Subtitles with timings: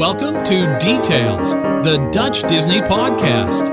[0.00, 1.50] Welcome to Details,
[1.82, 3.68] the Dutch Disney podcast.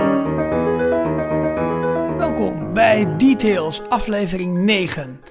[2.17, 5.21] Welkom bij Details, aflevering 9.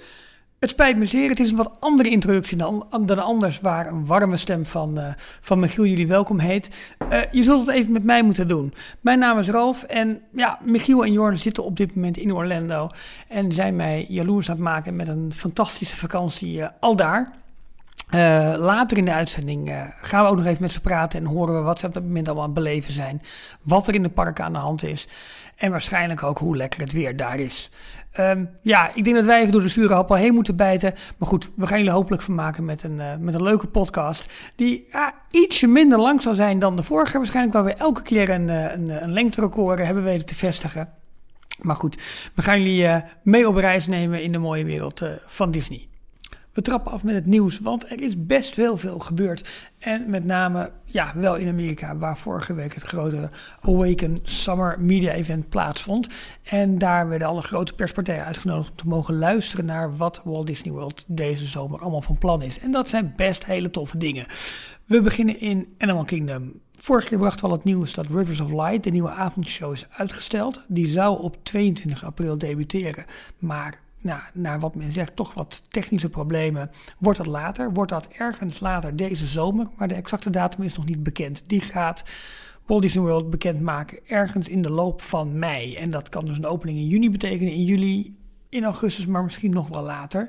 [0.59, 4.07] Het spijt me zeer, het is een wat andere introductie dan, dan anders, waar een
[4.07, 5.09] warme stem van, uh,
[5.41, 6.69] van Michiel jullie welkom heet.
[7.13, 8.75] Uh, je zult het even met mij moeten doen.
[9.01, 12.89] Mijn naam is Ralf en ja, Michiel en Jorn zitten op dit moment in Orlando
[13.29, 17.45] en zijn mij jaloers aan het maken met een fantastische vakantie uh, al daar.
[18.15, 21.27] Uh, later in de uitzending uh, gaan we ook nog even met ze praten en
[21.27, 23.23] horen we wat ze op dat moment allemaal aan het beleven zijn.
[23.63, 25.09] Wat er in de parken aan de hand is.
[25.57, 27.71] En waarschijnlijk ook hoe lekker het weer daar is.
[28.19, 30.95] Um, ja, ik denk dat wij even door de zure appel heen moeten bijten.
[31.19, 34.33] Maar goed, we gaan jullie hopelijk vermaken met een, uh, met een leuke podcast.
[34.57, 34.89] Die
[35.31, 37.17] ietsje minder lang zal zijn dan de vorige.
[37.17, 40.89] Waarschijnlijk waar we elke keer een, een, een lengterecord hebben weten te vestigen.
[41.61, 41.97] Maar goed,
[42.35, 45.89] we gaan jullie mee op reis nemen in de mooie wereld van Disney.
[46.57, 49.69] We trappen af met het nieuws, want er is best wel veel gebeurd.
[49.79, 55.13] En met name, ja, wel in Amerika, waar vorige week het grote Awaken Summer Media
[55.13, 56.09] Event plaatsvond.
[56.43, 60.73] En daar werden alle grote perspartijen uitgenodigd om te mogen luisteren naar wat Walt Disney
[60.73, 62.59] World deze zomer allemaal van plan is.
[62.59, 64.27] En dat zijn best hele toffe dingen.
[64.85, 66.61] We beginnen in Animal Kingdom.
[66.77, 69.87] Vorige keer brachten we al het nieuws dat Rivers of Light, de nieuwe avondshow, is
[69.91, 70.63] uitgesteld.
[70.69, 73.05] Die zou op 22 april debuteren,
[73.39, 76.71] maar nou, naar wat men zegt, toch wat technische problemen.
[76.99, 77.73] Wordt dat later?
[77.73, 79.67] Wordt dat ergens later deze zomer?
[79.77, 81.43] Maar de exacte datum is nog niet bekend.
[81.47, 82.05] Die gaat
[82.67, 85.77] Walt Disney World bekendmaken ergens in de loop van mei.
[85.77, 88.17] En dat kan dus een opening in juni betekenen, in juli,
[88.49, 90.29] in augustus, maar misschien nog wel later.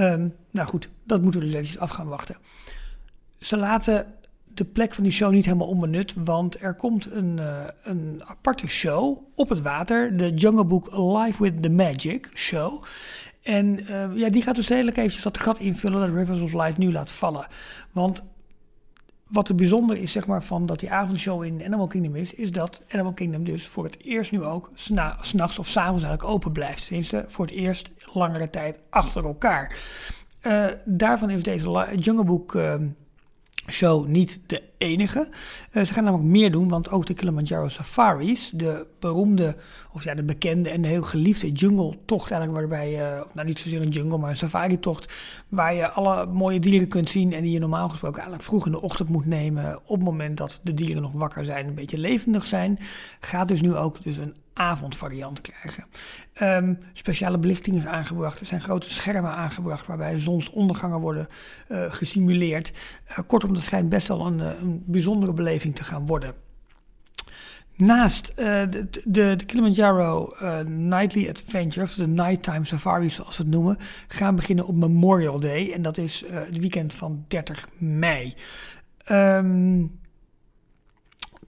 [0.00, 2.36] Um, nou goed, dat moeten we dus eventjes af gaan wachten.
[3.38, 4.06] Ze laten
[4.54, 8.66] de plek van die show niet helemaal onbenut, want er komt een, uh, een aparte
[8.66, 12.82] show op het water, de Jungle Book Live with the Magic show.
[13.42, 16.78] En uh, ja, die gaat dus redelijk eventjes dat gat invullen dat Rivers of Light
[16.78, 17.46] nu laat vallen.
[17.92, 18.22] Want
[19.28, 22.50] wat er bijzonder is, zeg maar, van dat die avondshow in Animal Kingdom is, is
[22.50, 26.86] dat Animal Kingdom dus voor het eerst nu ook s'nachts of s'avonds eigenlijk open blijft.
[26.86, 29.76] Tenminste, voor het eerst langere tijd achter elkaar.
[30.42, 32.54] Uh, daarvan is deze Jungle Book
[33.68, 35.28] show niet de enige.
[35.72, 39.56] Uh, ze gaan namelijk meer doen, want ook de Kilimanjaro Safaris, de beroemde,
[39.92, 43.82] of ja, de bekende en de heel geliefde jungle-tocht eigenlijk, waarbij je, nou niet zozeer
[43.82, 45.12] een jungle, maar een safari-tocht,
[45.48, 48.72] waar je alle mooie dieren kunt zien en die je normaal gesproken eigenlijk vroeg in
[48.72, 51.98] de ochtend moet nemen, op het moment dat de dieren nog wakker zijn, een beetje
[51.98, 52.78] levendig zijn,
[53.20, 55.84] gaat dus nu ook dus een avondvariant krijgen.
[56.42, 58.40] Um, speciale belichting is aangebracht.
[58.40, 61.28] Er zijn grote schermen aangebracht waarbij zonsondergangen worden
[61.68, 62.72] uh, gesimuleerd.
[63.10, 66.34] Uh, kortom, dat schijnt best wel een, een bijzondere beleving te gaan worden.
[67.76, 70.34] Naast de, de, Kilimanjaro
[70.66, 73.78] Nightly Adventure, of de Nighttime Safari zoals ze het noemen,
[74.08, 75.72] gaan beginnen op Memorial Day.
[75.72, 78.34] En dat is het weekend van 30 mei.
[79.10, 79.98] Um,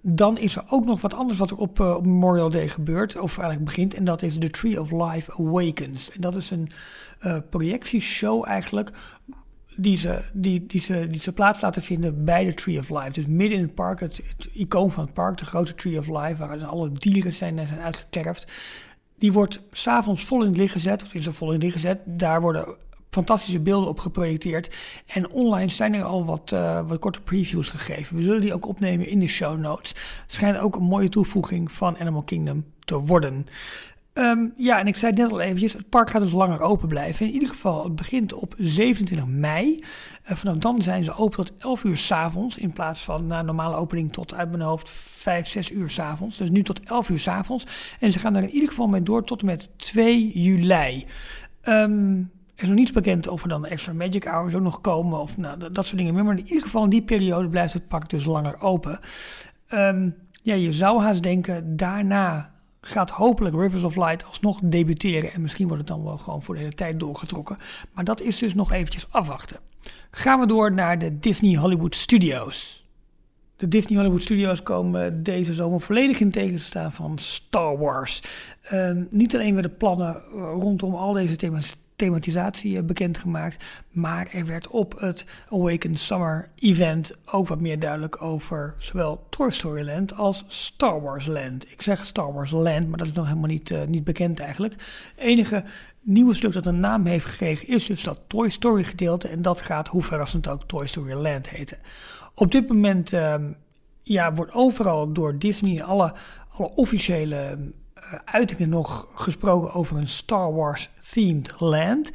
[0.09, 3.19] dan is er ook nog wat anders wat er op, uh, op Memorial Day gebeurt,
[3.19, 6.11] of eigenlijk begint, en dat is The Tree of Life Awakens.
[6.11, 6.69] En dat is een
[7.23, 8.91] uh, projectieshow eigenlijk,
[9.77, 13.11] die ze, die, die, ze, die ze plaats laten vinden bij de Tree of Life.
[13.11, 16.07] Dus midden in het park, het, het icoon van het park, de grote Tree of
[16.07, 18.53] Life, waar alle dieren zijn, zijn uitgekerfd.
[19.19, 21.75] Die wordt s'avonds vol in het licht gezet, of is er vol in het licht
[21.75, 22.01] gezet.
[22.05, 22.77] Daar worden
[23.17, 24.75] fantastische beelden op geprojecteerd.
[25.07, 28.17] En online zijn er al wat, uh, wat korte previews gegeven.
[28.17, 29.95] We zullen die ook opnemen in de show notes.
[30.27, 33.47] Schijnt ook een mooie toevoeging van Animal Kingdom te worden.
[34.19, 37.27] Um, ja, en ik zei net al eventjes, het park gaat dus langer open blijven.
[37.27, 39.75] In ieder geval, het begint op 27 mei.
[40.31, 42.59] Uh, vanaf dan zijn ze open tot 11 uur s'avonds.
[42.59, 46.37] In plaats van na normale opening tot uit mijn hoofd 5, 6 uur s'avonds.
[46.37, 47.67] Dus nu tot 11 uur s'avonds.
[48.01, 51.07] En ze gaan er in ieder geval mee door tot en met 2 juli.
[51.69, 55.21] Um, er is nog niets bekend over dan de extra magic hours ook nog komen
[55.21, 56.25] of nou, dat, soort dingen.
[56.25, 58.99] Maar in ieder geval in die periode blijft het park dus langer open.
[59.73, 65.33] Um, ja, je zou haast denken, daarna gaat hopelijk Rivers of Light alsnog debuteren.
[65.33, 67.59] En misschien wordt het dan wel gewoon voor de hele tijd doorgetrokken.
[67.93, 69.57] Maar dat is dus nog eventjes afwachten.
[70.11, 72.87] Gaan we door naar de Disney Hollywood Studios.
[73.57, 78.23] De Disney Hollywood Studios komen deze zomer volledig in tegen te van Star Wars.
[78.73, 83.65] Um, niet alleen werden plannen rondom al deze thema's thematisatie bekendgemaakt.
[83.91, 89.51] Maar er werd op het Awaken Summer Event ook wat meer duidelijk over zowel Toy
[89.51, 91.73] Story Land als Star Wars Land.
[91.73, 94.73] Ik zeg Star Wars Land, maar dat is nog helemaal niet, uh, niet bekend eigenlijk.
[94.73, 95.65] Het enige
[96.01, 99.29] nieuwe stuk dat een naam heeft gekregen is dus dat Toy Story gedeelte.
[99.29, 101.79] En dat gaat, hoe verrassend ook, Toy Story Land heten.
[102.35, 103.35] Op dit moment uh,
[104.03, 106.15] ja, wordt overal door Disney alle,
[106.49, 107.67] alle officiële uh,
[108.25, 112.11] uitingen nog gesproken over een Star Wars themed land.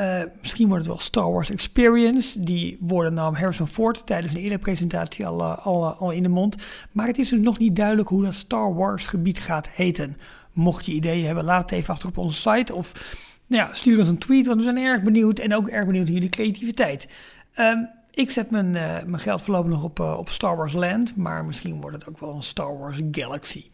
[0.00, 2.40] Uh, misschien wordt het wel Star Wars Experience.
[2.40, 6.56] Die woorden nam Harrison Ford tijdens een eerdere presentatie al, al, al in de mond.
[6.92, 10.16] Maar het is dus nog niet duidelijk hoe dat Star Wars gebied gaat heten.
[10.52, 12.74] Mocht je ideeën hebben, laat het even achter op onze site.
[12.74, 13.16] Of
[13.46, 15.38] nou ja, stuur ons een tweet, want we zijn erg benieuwd.
[15.38, 17.08] En ook erg benieuwd naar jullie creativiteit.
[17.58, 21.16] Um, ik zet mijn, mijn geld voorlopig nog op, op Star Wars Land.
[21.16, 23.64] Maar misschien wordt het ook wel een Star Wars Galaxy.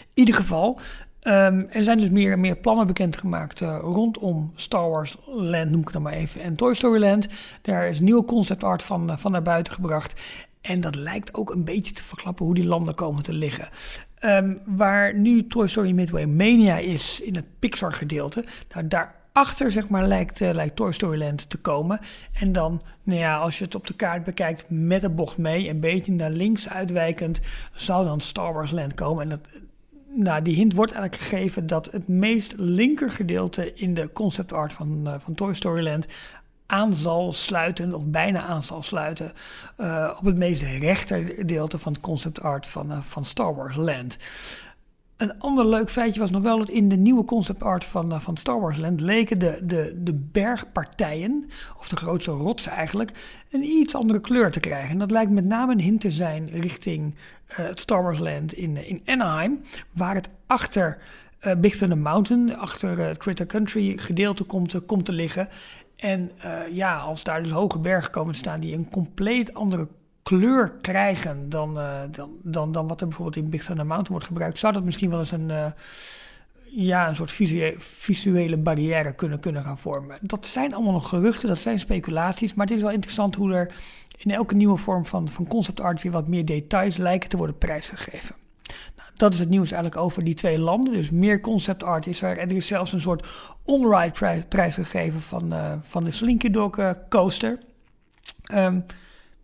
[0.00, 0.78] In ieder geval,
[1.22, 5.78] um, er zijn dus meer en meer plannen bekendgemaakt uh, rondom Star Wars Land, noem
[5.78, 7.28] ik het dan maar even, en Toy Story Land.
[7.62, 10.20] Daar is nieuwe concept art van, van naar buiten gebracht.
[10.60, 13.68] En dat lijkt ook een beetje te verklappen hoe die landen komen te liggen.
[14.24, 18.44] Um, waar nu Toy Story Midway Mania is in het Pixar gedeelte,
[18.74, 22.00] nou, daarachter zeg maar, lijkt, uh, lijkt Toy Story Land te komen.
[22.32, 25.68] En dan, nou ja, als je het op de kaart bekijkt met de bocht mee,
[25.68, 27.40] een beetje naar links uitwijkend,
[27.74, 29.22] zou dan Star Wars Land komen.
[29.22, 29.40] En dat,
[30.18, 34.72] nou, die hint wordt eigenlijk gegeven dat het meest linker gedeelte in de concept art
[34.72, 36.06] van, uh, van Toy Story Land
[36.66, 39.32] aan zal sluiten, of bijna aan zal sluiten,
[39.78, 43.76] uh, op het meest rechter gedeelte van het concept art van, uh, van Star Wars
[43.76, 44.16] Land.
[45.18, 48.20] Een ander leuk feitje was nog wel dat in de nieuwe concept art van, uh,
[48.20, 51.44] van Star Wars Land leken de, de, de bergpartijen,
[51.78, 53.10] of de grootste rotsen eigenlijk,
[53.50, 54.90] een iets andere kleur te krijgen.
[54.90, 57.14] En dat lijkt met name een hint te zijn richting
[57.46, 59.60] het Star Wars Land in, in Anaheim,
[59.92, 60.98] waar het achter
[61.58, 65.48] Big Thunder Mountain, achter het Critter Country gedeelte komt, komt te liggen.
[65.96, 69.88] En uh, ja, als daar dus hoge bergen komen te staan die een compleet andere
[70.28, 74.26] kleur krijgen dan, uh, dan, dan, dan wat er bijvoorbeeld in Big Thunder Mountain wordt
[74.26, 75.66] gebruikt, zou dat misschien wel eens een, uh,
[76.64, 77.32] ja, een soort
[77.78, 80.18] visuele, barrière kunnen, kunnen gaan vormen.
[80.20, 83.74] Dat zijn allemaal nog geruchten, dat zijn speculaties, maar het is wel interessant hoe er
[84.18, 87.58] in elke nieuwe vorm van, van concept art weer wat meer details lijken te worden
[87.58, 88.34] prijsgegeven
[89.16, 90.92] dat is het nieuws eigenlijk over die twee landen.
[90.92, 92.38] Dus meer concept art is er.
[92.38, 93.28] En er is zelfs een soort
[93.62, 94.78] on-ride prijs,
[95.18, 97.58] van, uh, van de Slinky Dog coaster.
[98.52, 98.84] Um,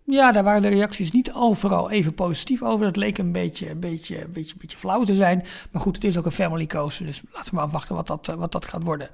[0.04, 2.86] ja, daar waren de reacties niet overal even positief over.
[2.86, 5.44] Dat leek een beetje, een beetje, een beetje, een beetje flauw te zijn.
[5.70, 7.06] Maar goed, het is ook een family coaster.
[7.06, 9.08] Dus laten we maar afwachten wat dat, uh, wat dat gaat worden.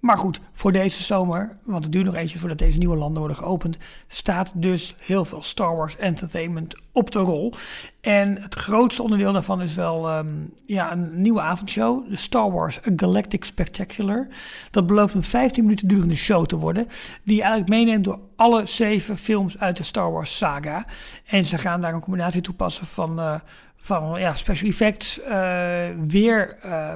[0.00, 3.36] Maar goed, voor deze zomer, want het duurt nog eentje voordat deze nieuwe landen worden
[3.36, 3.76] geopend,
[4.06, 7.52] staat dus heel veel Star Wars Entertainment op de rol.
[8.00, 12.78] En het grootste onderdeel daarvan is wel um, ja, een nieuwe avondshow, de Star Wars
[12.78, 14.28] A Galactic Spectacular.
[14.70, 16.86] Dat belooft een 15 minuten durende show te worden,
[17.22, 20.86] die je eigenlijk meeneemt door alle zeven films uit de Star Wars saga.
[21.26, 23.18] En ze gaan daar een combinatie toepassen van...
[23.18, 23.34] Uh,
[23.80, 26.92] van ja, special effects, uh, weer uh,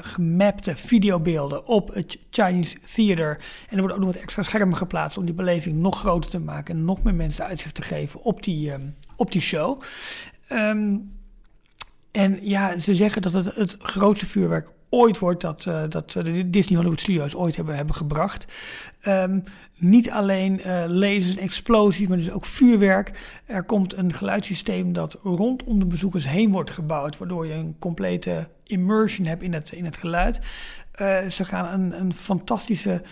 [0.00, 3.38] gemapte videobeelden op het Chinese Theater.
[3.68, 6.40] En er worden ook nog wat extra schermen geplaatst om die beleving nog groter te
[6.40, 9.82] maken en nog meer mensen uitzicht te geven op die, um, op die show.
[10.52, 11.18] Um,
[12.10, 16.50] en ja, ze zeggen dat het het grootste vuurwerk ooit wordt dat, uh, dat de
[16.50, 18.46] Disney Hollywood Studios ooit hebben, hebben gebracht.
[19.06, 19.42] Um,
[19.76, 23.40] niet alleen uh, lasers en explosies, maar dus ook vuurwerk.
[23.46, 28.48] Er komt een geluidssysteem dat rondom de bezoekers heen wordt gebouwd, waardoor je een complete
[28.64, 30.40] immersion hebt in het, in het geluid.
[31.00, 33.02] Uh, ze gaan een, een fantastische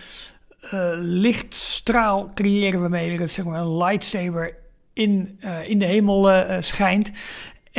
[0.96, 4.56] lichtstraal creëren waarmee er zeg maar, een lightsaber
[4.92, 7.10] in, in de hemel schijnt.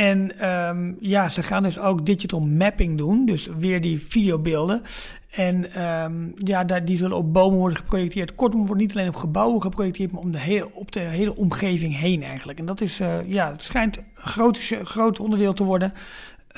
[0.00, 3.24] En um, ja, ze gaan dus ook digital mapping doen.
[3.26, 4.82] Dus weer die videobeelden.
[5.30, 8.34] En um, ja, die zullen op bomen worden geprojecteerd.
[8.34, 11.98] Kortom, wordt niet alleen op gebouwen geprojecteerd, maar om de hele, op de hele omgeving
[11.98, 12.58] heen eigenlijk.
[12.58, 15.92] En dat is, uh, ja, het schijnt een groot, groot onderdeel te worden.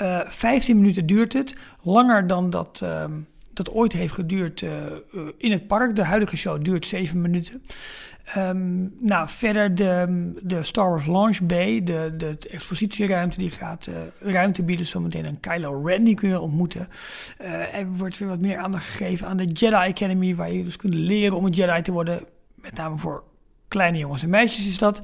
[0.01, 1.55] Uh, eh, 15 minuten duurt het.
[1.81, 3.05] Langer dan dat, uh,
[3.53, 4.71] dat ooit heeft geduurd uh,
[5.37, 5.95] in het park.
[5.95, 7.63] De huidige show duurt 7 minuten.
[8.37, 13.95] Um, nou, verder de, de Star Wars Launch Bay, de, de, expositieruimte, die gaat uh,
[14.31, 16.87] ruimte bieden zometeen aan Kylo Ren, die kun je ontmoeten.
[17.41, 20.75] Uh, er wordt weer wat meer aandacht gegeven aan de Jedi Academy, waar je dus
[20.75, 22.21] kunt leren om een Jedi te worden.
[22.55, 23.23] Met name voor
[23.67, 25.01] kleine jongens en meisjes is dat.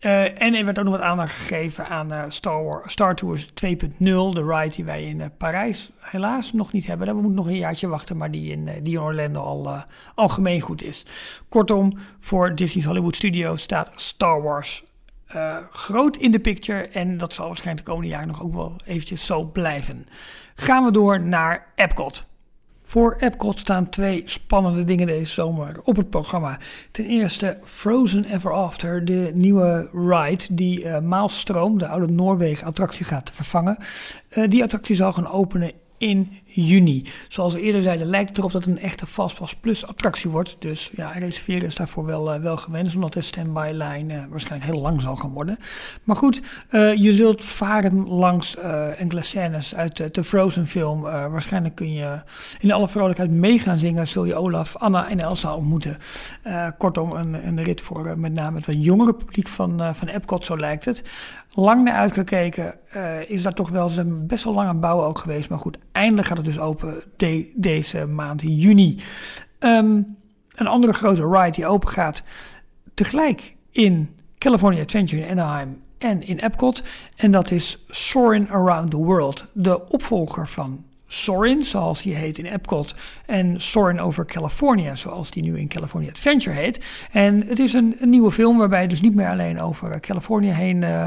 [0.00, 3.48] Uh, en er werd ook nog wat aandacht gegeven aan uh, Star, Wars, Star Tours
[3.48, 3.52] 2.0,
[3.98, 7.06] de ride die wij in uh, Parijs helaas nog niet hebben.
[7.06, 9.84] Daar moeten we nog een jaartje wachten, maar die in, die in Orlando al
[10.14, 11.06] algemeen goed is.
[11.48, 14.84] Kortom, voor Disney's Hollywood Studios staat Star Wars
[15.70, 19.26] groot in de picture en dat zal waarschijnlijk de komende jaren nog ook wel eventjes
[19.26, 20.06] zo blijven.
[20.54, 22.24] Gaan we door naar Epcot.
[22.88, 26.58] Voor Epcot staan twee spannende dingen deze zomer op het programma.
[26.90, 33.30] Ten eerste Frozen Ever After, de nieuwe ride die uh, Maalstroom, de oude Noorwegen-attractie, gaat
[33.30, 33.76] vervangen.
[34.30, 36.38] Uh, die attractie zal gaan openen in
[37.28, 40.56] Zoals we eerder zeiden, lijkt erop dat het een echte Fastpass Plus attractie wordt.
[40.58, 44.72] Dus ja, reserveren is daarvoor wel, uh, wel gewenst, omdat de standby lijn uh, waarschijnlijk
[44.72, 45.56] heel lang zal gaan worden.
[46.02, 48.56] Maar goed, uh, je zult varen langs
[48.96, 51.00] enkele scènes uit de Frozen film.
[51.00, 52.22] waarschijnlijk kun je
[52.58, 54.08] in alle vrolijkheid mee gaan zingen.
[54.08, 55.96] Zul je Olaf, Anna en Elsa ontmoeten.
[56.78, 60.56] kortom, een, een rit voor met name het wat jongere publiek van, van Epcot, zo
[60.56, 61.02] lijkt het
[61.56, 62.74] lang naar uitgekeken.
[62.96, 65.48] Uh, is daar toch wel best wel lang aan bouwen ook geweest.
[65.48, 67.02] Maar goed, eindelijk gaat het dus open
[67.54, 69.00] deze maand, juni.
[69.60, 70.16] Um,
[70.54, 72.22] een andere grote ride die open gaat
[72.94, 76.82] tegelijk in California Adventure in Anaheim en in Epcot.
[77.16, 82.44] En dat is Soarin' Around the World, de opvolger van Sorin, zoals die heet in
[82.44, 82.94] Epcot,
[83.26, 86.84] en Sorin over California, zoals die nu in California Adventure heet.
[87.12, 90.82] En het is een, nieuwe film waarbij je dus niet meer alleen over California heen
[90.82, 91.06] uh,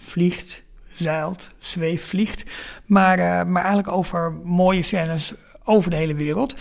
[0.00, 2.44] vliegt, zeilt, zweeft, vliegt.
[2.86, 6.54] Maar, uh, maar eigenlijk over mooie scènes over de hele wereld.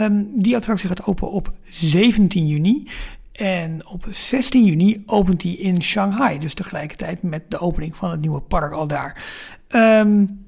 [0.00, 2.86] Um, die attractie gaat open op 17 juni.
[3.32, 6.38] En op 16 juni opent hij in Shanghai.
[6.38, 9.24] Dus tegelijkertijd met de opening van het nieuwe park al daar.
[9.68, 10.46] Um,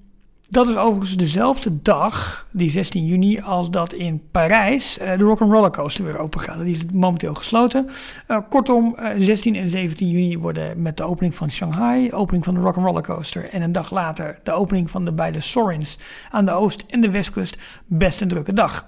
[0.54, 5.70] dat is overigens dezelfde dag, die 16 juni, als dat in Parijs uh, de Rock'n'Roller
[5.70, 6.58] Coaster weer open gaat.
[6.58, 7.88] Die is momenteel gesloten.
[8.28, 12.44] Uh, kortom, uh, eh, 16 en 17 juni worden met de opening van Shanghai, opening
[12.44, 15.98] van de Rock'n'Roller Coaster en een dag later de opening van de beide Sorins
[16.30, 18.86] aan de oost- en de westkust best een drukke dag.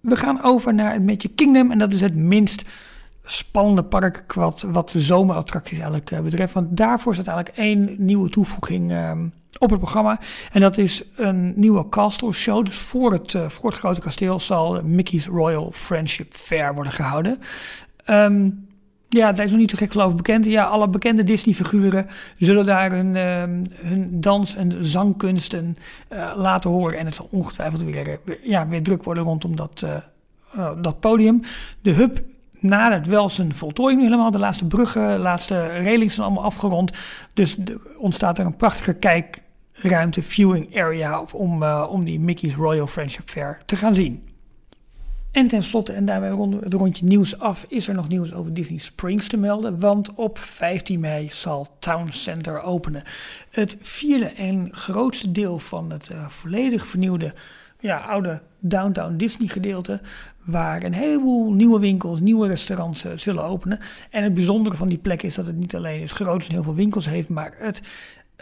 [0.00, 2.62] We gaan over naar het Magic Kingdom en dat is het minst
[3.24, 6.52] spannende park wat, wat de zomerattracties eigenlijk betreft.
[6.52, 9.26] Want daarvoor staat eigenlijk één nieuwe toevoeging ehm,
[9.58, 10.18] op het programma.
[10.52, 12.64] En dat is een nieuwe castle show.
[12.64, 17.38] Dus voor het, uh, voor het grote kasteel zal Mickey's Royal Friendship Fair worden gehouden.
[18.10, 18.66] Um,
[19.08, 20.44] ja, daar is nog niet zo gek geloof bekend.
[20.44, 22.06] Ja, alle bekende Disney-figuren
[22.38, 25.76] zullen daar hun, uh, hun dans- en zangkunsten
[26.12, 26.98] uh, laten horen.
[26.98, 29.86] En het zal ongetwijfeld weer, ja, weer druk worden rondom dat,
[30.80, 31.40] dat podium.
[31.80, 32.22] De hub
[32.58, 34.30] nadert wel zijn voltooiing helemaal.
[34.30, 36.92] De laatste bruggen, de laatste railings zijn allemaal afgerond.
[37.34, 37.56] Dus
[37.98, 39.42] ontstaat er een prachtige kijk
[39.76, 44.24] ruimte, viewing area om, uh, om die Mickey's Royal Friendship Fair te gaan zien.
[45.36, 48.54] En tenslotte, en daarbij ronden we het rondje nieuws af, is er nog nieuws over
[48.54, 49.80] Disney Springs te melden.
[49.80, 53.02] Want op 15 mei zal Town Center openen.
[53.50, 57.34] Het vierde en grootste deel van het uh, volledig vernieuwde
[57.80, 60.00] ja, oude Downtown Disney gedeelte.
[60.44, 63.78] Waar een heleboel nieuwe winkels, nieuwe restaurants uh, zullen openen.
[64.10, 66.62] En het bijzondere van die plek is dat het niet alleen is groot en heel
[66.62, 67.82] veel winkels heeft, maar het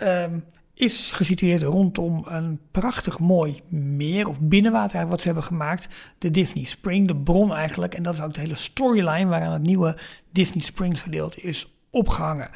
[0.03, 5.89] um, is gesitueerd rondom een prachtig mooi meer of binnenwater wat ze hebben gemaakt.
[6.19, 7.95] De Disney Spring, de bron eigenlijk.
[7.95, 9.97] En dat is ook de hele storyline waaraan het nieuwe
[10.33, 12.51] Disney Springs gedeelte is opgehangen.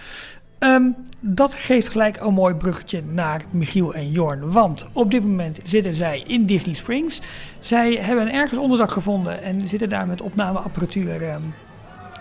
[0.59, 4.51] Um, dat geeft gelijk een mooi bruggetje naar Michiel en Jorn.
[4.51, 7.21] Want op dit moment zitten zij in Disney Springs.
[7.61, 11.55] Zij hebben ergens onderdak gevonden en zitten daar met opnameapparatuur um,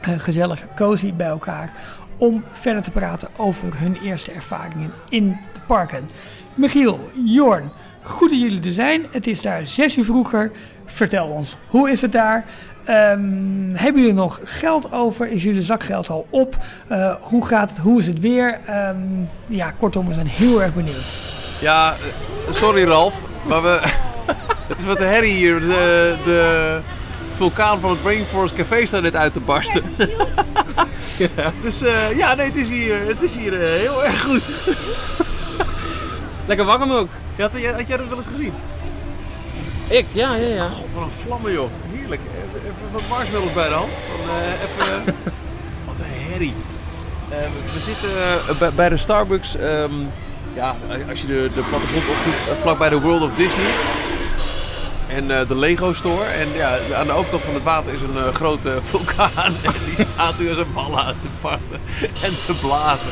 [0.07, 1.73] uh, gezellig, cozy bij elkaar.
[2.17, 5.37] Om verder te praten over hun eerste ervaringen in
[5.67, 6.09] parken.
[6.55, 7.71] Michiel, Jorn,
[8.03, 9.05] goed dat jullie er zijn.
[9.11, 10.51] Het is daar zes uur vroeger.
[10.85, 12.45] Vertel ons, hoe is het daar?
[12.89, 15.31] Um, hebben jullie nog geld over?
[15.31, 16.57] Is jullie zakgeld al op?
[16.91, 17.79] Uh, hoe gaat het?
[17.79, 18.59] Hoe is het weer?
[18.69, 21.03] Um, ja, kortom, we zijn heel erg benieuwd.
[21.61, 23.79] Ja, eh, sorry Ralf, maar we,
[24.67, 25.59] het is wat de herrie hier.
[25.59, 26.79] De, de
[27.35, 29.83] vulkaan van het Rainforest Café staat net uit te barsten.
[31.35, 31.53] ja.
[31.61, 34.43] Dus uh, ja, nee, het is hier, het is hier uh, heel erg goed.
[36.47, 37.09] Lekker warm ook.
[37.37, 38.53] had, had, jij dat wel eens gezien?
[39.87, 40.05] Ik?
[40.11, 40.67] Ja, ja, ja.
[40.67, 41.69] God, wat een vlammen joh.
[41.91, 42.21] Heerlijk.
[42.55, 43.91] Even wat marshmallows bij de hand.
[43.91, 45.03] Dan, uh, even,
[45.87, 46.53] wat een herrie.
[47.29, 47.35] Uh,
[47.73, 49.55] we zitten bij de Starbucks.
[49.55, 50.09] Um,
[50.53, 50.75] ja,
[51.09, 53.71] als je de, de plattegrond opzoekt, vlak bij de World of Disney.
[55.07, 56.23] En de Lego Store.
[56.23, 59.55] En ja, aan de overkant van het water is een grote vulkaan.
[59.61, 61.79] En die staat nu als een ballen uit te barsten
[62.21, 63.11] en te blazen.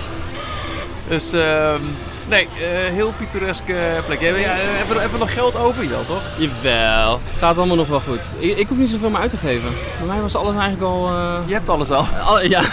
[1.08, 1.34] Dus...
[1.34, 1.82] Um,
[2.28, 4.22] Nee, uh, heel pittoreske plek.
[4.22, 6.22] Ja, hebben, we, hebben we nog geld over, Jan, toch?
[6.38, 8.22] Jawel, het gaat allemaal nog wel goed.
[8.40, 9.70] Ik, ik hoef niet zoveel meer uit te geven.
[9.98, 11.10] Bij mij was alles eigenlijk al...
[11.10, 11.38] Uh...
[11.46, 12.06] Je hebt alles al?
[12.28, 12.62] al ja.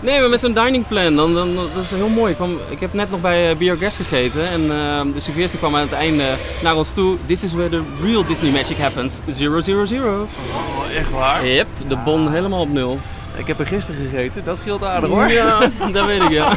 [0.00, 2.30] nee, maar met zo'n dining plan, dan, dan, dat is heel mooi.
[2.30, 5.74] Ik, kwam, ik heb net nog bij uh, Guest gegeten en uh, de serveerster kwam
[5.74, 7.16] aan het einde naar ons toe.
[7.26, 9.20] This is where the real Disney magic happens.
[9.28, 10.22] Zero, zero, zero.
[10.22, 11.46] Oh, echt waar?
[11.46, 12.98] Yep, de bon helemaal op nul.
[13.36, 15.28] Ik heb er gisteren gegeten, dat scheelt aardig hoor.
[15.28, 15.58] Ja,
[15.92, 16.52] dat weet ik ja.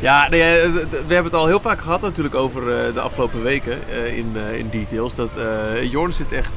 [0.00, 3.42] Ja, nee, eh, we hebben het al heel vaak gehad natuurlijk over uh, de afgelopen
[3.42, 5.14] weken uh, in, in details.
[5.14, 5.30] Dat
[5.90, 6.52] Jorn zit echt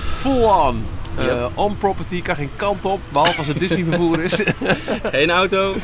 [0.00, 4.42] full on Eh, on property, kan geen kant op, behalve als het Disney vervoer is.
[5.16, 5.74] Geen auto.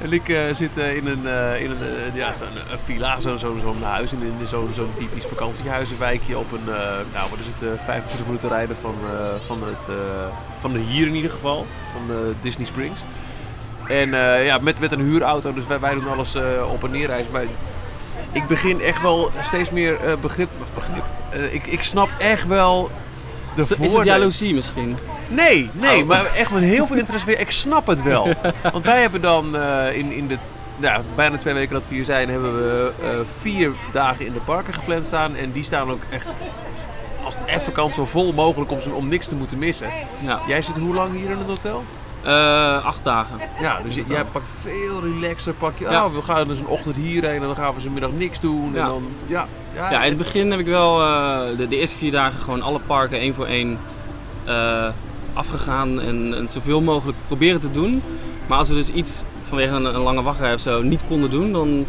[0.00, 1.26] en ik eh, zit eh, in een,
[1.60, 2.28] in een, ja,
[2.70, 6.64] een villa, zo'n zo, huis, in, in zo'n typisch vakantiehuizenwijkje op een,
[7.12, 8.94] nou wat is het, eh 25 minuten rijden van,
[9.46, 9.96] van, het,
[10.60, 13.00] van de hier in ieder geval, van Disney Springs.
[13.88, 14.10] En
[14.44, 16.36] ja, met, met een huurauto, dus wij, wij doen alles
[16.70, 17.32] op en neer reizen.
[17.32, 17.44] Maar
[18.32, 21.04] ik begin echt wel steeds meer begrip, of begrip.
[21.52, 22.90] Ik, ik snap echt wel
[23.66, 24.96] de Is, is het jaloezie misschien?
[25.28, 26.06] Nee, nee, Oh.
[26.06, 27.40] maar echt met heel veel interesse weer.
[27.40, 28.28] Ik snap het wel.
[28.72, 30.36] Want wij hebben dan eh, in, in de
[30.80, 34.40] ja, bijna twee weken dat we hier zijn, hebben we eh, vier dagen in de
[34.40, 35.36] parken gepland staan.
[35.36, 36.26] En die staan ook echt,
[37.24, 39.88] als het even kan, zo vol mogelijk om, om niks te moeten missen.
[40.20, 40.40] Ja.
[40.46, 41.84] Jij zit hoe lang hier in het hotel?
[42.28, 43.38] Eh, acht dagen.
[43.60, 45.52] Ja, dus jij pakt veel relaxer.
[45.54, 46.04] Pak je, Ja.
[46.04, 48.66] oh, we gaan dus een ochtend hierheen en dan gaan we ze middag niks doen.
[48.66, 48.86] En Ja.
[48.86, 52.10] dan, ja, ja, Ja, in het begin heb ik wel eh, de, de eerste vier
[52.12, 53.78] dagen gewoon alle parken één voor één
[54.44, 54.86] eh,
[55.32, 58.02] afgegaan en, en zoveel mogelijk proberen te doen.
[58.46, 61.52] Maar als we dus iets vanwege een, een lange wachtrij of zo niet konden doen,
[61.52, 61.86] dan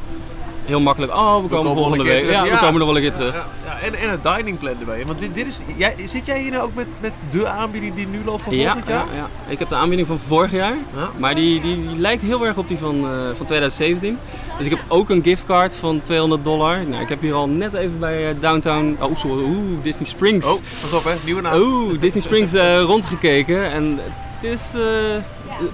[0.69, 2.29] heel makkelijk, oh we komen, komen volgende week.
[2.29, 3.33] Ja, we komen nog wel een keer terug.
[3.33, 5.05] Ja, ja, en, en het dining plan erbij.
[5.05, 8.07] Want dit, dit is, jij, zit jij hier nou ook met, met de aanbieding die
[8.07, 9.05] nu loopt van Ja, volgend jaar?
[9.13, 9.51] ja, ja.
[9.51, 11.09] ik heb de aanbieding van vorig jaar, Ja.
[11.17, 14.17] maar die, die, die lijkt heel erg op die van, eh, van 2017.
[14.57, 16.77] Dus ik heb ook een giftcard van 200 dollar.
[16.87, 20.47] Nou, ik heb hier al net even bij eh, Downtown, oh sorry, oeh, Disney Springs.
[20.47, 21.61] Oh, pas op hè, nieuwe naam.
[21.61, 23.99] Oeh, Disney Springs eh, rondgekeken en
[24.39, 24.73] het is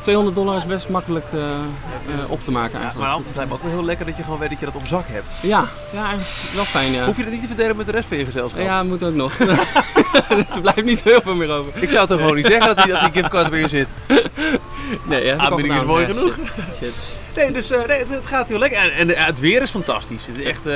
[0.01, 3.11] 200 dollar is best makkelijk eh, eh, op te maken Ja, eigenlijk.
[3.11, 4.75] maar het lijkt me ook wel heel lekker dat je gewoon weet dat je dat
[4.75, 5.33] op zak hebt.
[5.41, 7.05] Ja, ja, eigenlijk wel fijn ja.
[7.05, 8.61] Hoef je dat niet te verdelen met de rest van je gezelschap?
[8.61, 9.37] Ja, moet ook nog.
[10.37, 11.71] dus er blijft niet heel veel meer over.
[11.83, 13.87] Ik zou toch gewoon niet zeggen dat die, dat die giftcard bij je zit.
[15.07, 16.35] Nee, ja, Aanbieding is mooi genoeg.
[16.81, 16.93] shit.
[17.35, 18.79] Nee, dus eh, nee, het, het gaat heel lekker.
[18.79, 20.25] En, en eh, het weer is fantastisch.
[20.27, 20.73] Het is echt, eh,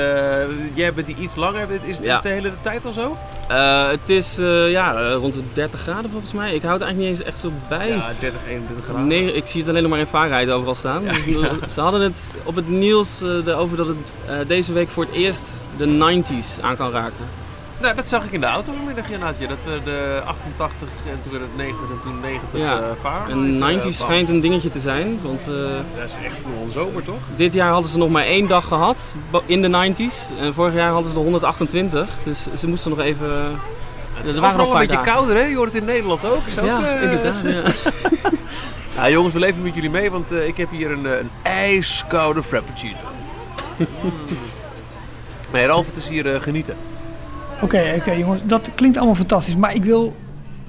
[0.74, 1.66] jij bent hier iets langer.
[1.70, 2.14] Is, is Ja.
[2.14, 3.16] het de hele tijd al zo?
[3.90, 4.36] Het is
[4.70, 6.54] ja, rond de 30 graden volgens mij.
[6.54, 7.88] Ik houd het eigenlijk niet eens echt zo bij.
[7.88, 9.06] Ja, 30, 21 graden.
[9.06, 11.02] Nee, ik zie het alleen nog maar in Fahrenheit overal staan.
[11.04, 11.24] Dus,
[11.74, 15.86] Ze hadden het op het nieuws erover dat het deze week voor het eerst de
[16.22, 17.26] 90s aan kan raken.
[17.80, 19.36] Nou, dat zag ik in de auto vanmiddag inderdaad.
[19.38, 22.84] Ja, dat we de 88 en toen werd het 90 en toen 90 Ja, eh
[23.00, 23.30] Fahrenheit.
[23.62, 23.92] En eh, 90s kwam.
[23.92, 25.18] schijnt een dingetje te zijn.
[25.22, 25.46] Want eh,
[25.96, 27.18] Dat is echt voor een zomer toch?
[27.36, 29.14] dit jaar hadden ze nog maar één dag gehad
[29.46, 30.38] in de 90s.
[30.40, 32.08] En vorig jaar hadden ze er 128.
[32.22, 33.58] Dus ze moesten nog even...
[34.14, 35.12] Het is er waren nog een een beetje dagen.
[35.12, 35.42] kouder hè?
[35.44, 36.46] Je hoort het in Nederland ook.
[36.46, 37.34] Is ja, eh, inderdaad.
[37.42, 37.62] Ja.
[38.96, 41.30] Ja, jongens, we leven met jullie mee, want eh, ik heb hier een, eh, een
[41.42, 42.96] ijskoude frappuccino.
[43.76, 43.86] Mm.
[45.52, 46.76] Nee, Ralf, het is hier eh, genieten.
[47.62, 49.56] Oké, oké jongens, dat klinkt allemaal fantastisch.
[49.56, 50.16] Maar ik wil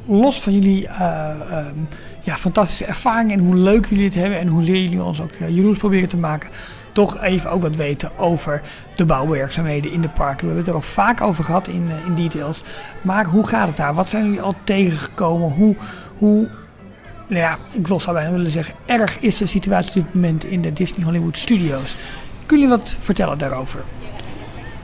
[0.06, 1.76] los van jullie eh, ehm,
[2.22, 5.78] ja, fantastische ervaringen en hoe leuk jullie het hebben en hoezeer jullie ons ook uh,
[5.78, 6.50] proberen te maken,
[6.92, 8.62] toch even ook wat weten over
[8.96, 10.48] de bouwwerkzaamheden in de parken.
[10.48, 12.64] We hebben het er al vaak over gehad in, uh, in details.
[13.02, 13.94] Maar hoe gaat het daar?
[13.94, 15.50] Wat zijn jullie al tegengekomen?
[15.50, 15.76] Hoe,
[16.18, 16.50] hoe
[17.28, 20.46] nou ja, ik wil zou bijna willen zeggen, erg is de situatie op dit moment
[20.46, 21.96] in de Disney Hollywood Studios.
[22.46, 23.84] Kunnen jullie wat vertellen daarover?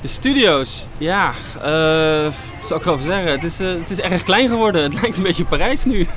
[0.08, 2.24] De studio's, ja, uh,
[2.60, 3.32] wat zou ik erover zeggen?
[3.32, 4.84] Het is, uh, het is erg klein geworden.
[4.84, 6.08] Het lijkt een beetje Parijs nu.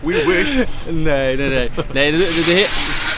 [0.00, 0.54] We wish.
[0.88, 1.70] Nee, nee, nee.
[1.92, 2.68] nee de, de, de,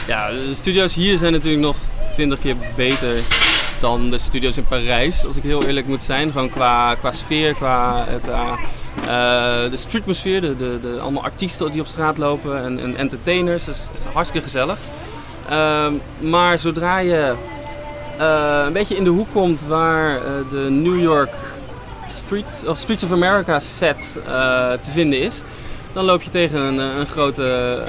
[0.07, 1.75] ja, de studio's hier zijn natuurlijk nog
[2.13, 3.21] twintig keer beter
[3.79, 6.31] dan de studio's in Parijs, als ik heel eerlijk moet zijn.
[6.31, 8.57] Gewoon qua, qua sfeer, qua, qua
[8.99, 13.65] uh, de streetmosfeer, de, de, de, allemaal artiesten die op straat lopen en, en entertainers.
[13.65, 14.77] Dat is, is hartstikke gezellig.
[15.49, 15.87] Uh,
[16.19, 17.35] maar zodra je
[18.19, 21.33] uh, een beetje in de hoek komt waar uh, de New York
[22.23, 24.27] Street, of Streets of America set uh,
[24.71, 25.41] te vinden is,
[25.93, 27.79] dan loop je tegen een, een grote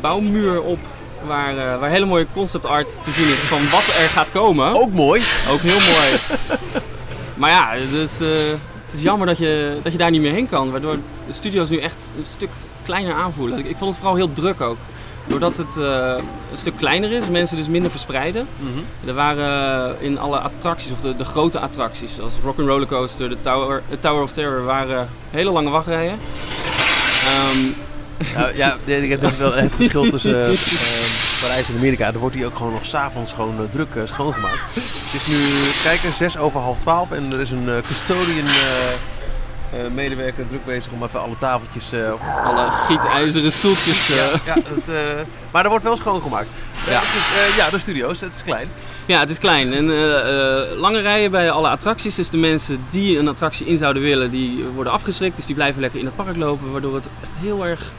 [0.00, 0.78] bouwmuur op.
[1.26, 4.74] Waar, waar hele mooie concept art te zien is van wat er gaat komen.
[4.74, 5.22] Ook mooi.
[5.50, 6.40] Ook heel mooi.
[7.40, 10.70] maar ja, dus, het is jammer dat je, dat je daar niet meer heen kan.
[10.70, 10.96] Waardoor
[11.26, 12.48] de studio's nu echt een stuk
[12.84, 13.58] kleiner aanvoelen.
[13.58, 14.76] Ik, ik vond het vooral heel druk ook.
[15.30, 16.14] Doordat het uh,
[16.50, 18.46] een stuk kleiner is, mensen dus minder verspreiden.
[18.56, 19.08] Mm -hmm.
[19.08, 23.82] Er waren in alle attracties, of de, de grote attracties, zoals Rock'n'Roller Coaster, de Tower,
[23.90, 26.18] de Tower of Terror, waren hele lange wachtrijen.
[27.54, 27.74] Um,
[28.36, 28.76] nou, ja,
[29.20, 30.38] dat is wel het verschil tussen uh,
[31.42, 32.06] Parijs en Amerika.
[32.06, 34.74] Er wordt hier ook gewoon nog s'avonds gewoon uh, druk schoongemaakt.
[34.74, 35.36] Het is nu,
[35.82, 38.46] kijken, zes over half twaalf en er is een custodian
[39.74, 41.92] uh, medewerker druk bezig om even alle tafeltjes...
[41.92, 42.12] Uh,
[42.48, 44.08] alle gietijzeren stoeltjes...
[44.16, 44.94] Ja, ja dat,
[45.50, 46.48] maar er wordt wel schoongemaakt.
[46.86, 47.00] Ja,
[47.56, 48.68] ja de studio's, het is klein.
[49.06, 49.72] Ja, het is klein.
[49.72, 49.86] En
[50.76, 52.14] lange rijen bij alle attracties.
[52.14, 55.36] Dus de mensen die een attractie in zouden willen, die worden afgeschrikt.
[55.36, 57.92] Dus die blijven lekker in het park lopen, waardoor het echt heel erg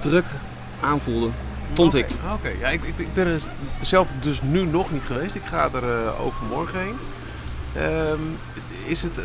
[0.00, 0.24] druk
[0.80, 1.28] aanvoelde.
[1.74, 2.08] Vond okay.
[2.08, 2.14] ik.
[2.24, 2.56] Oké, okay.
[2.60, 3.40] ja, ik, ik, ik, ben er
[3.82, 5.34] zelf dus nu nog niet geweest.
[5.34, 6.96] Ik ga er overmorgen heen.
[7.82, 8.38] Um,
[8.86, 9.20] is het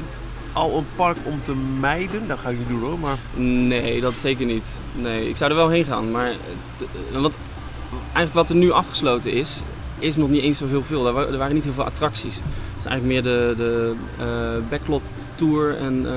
[0.54, 2.28] al een park om te mijden?
[2.28, 3.16] Dat ga ik niet doen hoor, maar...
[3.44, 4.82] Nee, dat zeker niet.
[4.96, 6.12] Nee, ik zou er wel heen gaan.
[6.12, 7.38] Maar het, eh, want
[8.04, 9.62] eigenlijk wat er nu afgesloten is,
[10.00, 11.08] is nog niet eens zo heel veel.
[11.08, 12.36] Er, wa- waren niet heel veel attracties.
[12.36, 14.26] Het is eigenlijk meer de, de eh,
[14.70, 15.02] backlot
[15.36, 16.12] tour en eh,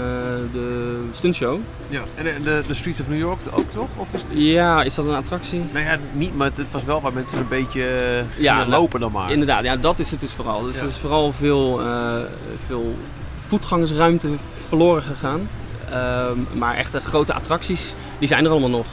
[0.53, 1.59] de stuntshow.
[1.89, 2.03] Ja.
[2.15, 3.89] En de, de, de Streets of New York ook toch?
[3.97, 4.31] Of is het...
[4.43, 5.61] Ja, is dat een attractie?
[5.73, 7.99] Nou ja, niet, maar het was wel waar mensen een beetje
[8.39, 9.33] Ja, nou, lopen dan maar.
[9.33, 10.63] Inderdaad, ja, dat is het dus vooral.
[10.63, 10.81] Dus Ja.
[10.81, 11.81] er is vooral veel,
[12.67, 12.95] veel
[13.49, 14.29] voetgangersruimte
[14.69, 15.49] verloren gegaan.
[15.91, 18.87] Ehm, maar echte grote attracties, die zijn er allemaal nog.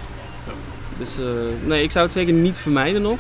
[0.98, 1.26] Dus eh,
[1.64, 3.20] nee, ik zou het zeker niet vermijden nog.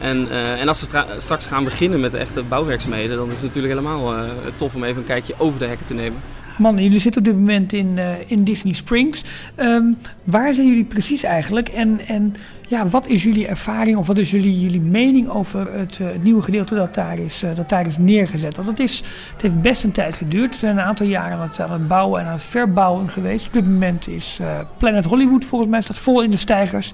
[0.00, 3.32] En, eh, en als ze stra- straks gaan beginnen met de echte bouwwerkzaamheden, dan is
[3.32, 4.22] het natuurlijk helemaal eh,
[4.54, 6.20] tof om even een kijkje over de hekken te nemen.
[6.58, 9.24] Mannen, jullie zitten op dit moment in, eh, in Disney Springs.
[9.54, 9.84] Ehm,
[10.24, 11.68] waar zijn jullie precies eigenlijk?
[11.68, 12.34] En, en
[12.68, 16.22] ja, wat is jullie ervaring of wat is jullie, jullie mening over het, eh, het
[16.22, 18.56] nieuwe gedeelte dat daar, is, eh, dat daar is neergezet?
[18.56, 20.52] Want het, is, het heeft best een tijd geduurd.
[20.52, 23.46] Ze zijn een aantal jaren aan het, aan het bouwen en aan het verbouwen geweest.
[23.46, 24.40] Op dit moment is
[24.78, 26.92] Planet Hollywood volgens mij staat vol in de stijgers.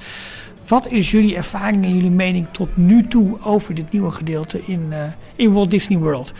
[0.68, 4.92] Wat is jullie ervaring en jullie mening tot nu toe over dit nieuwe gedeelte in,
[5.36, 6.32] in Walt Disney World?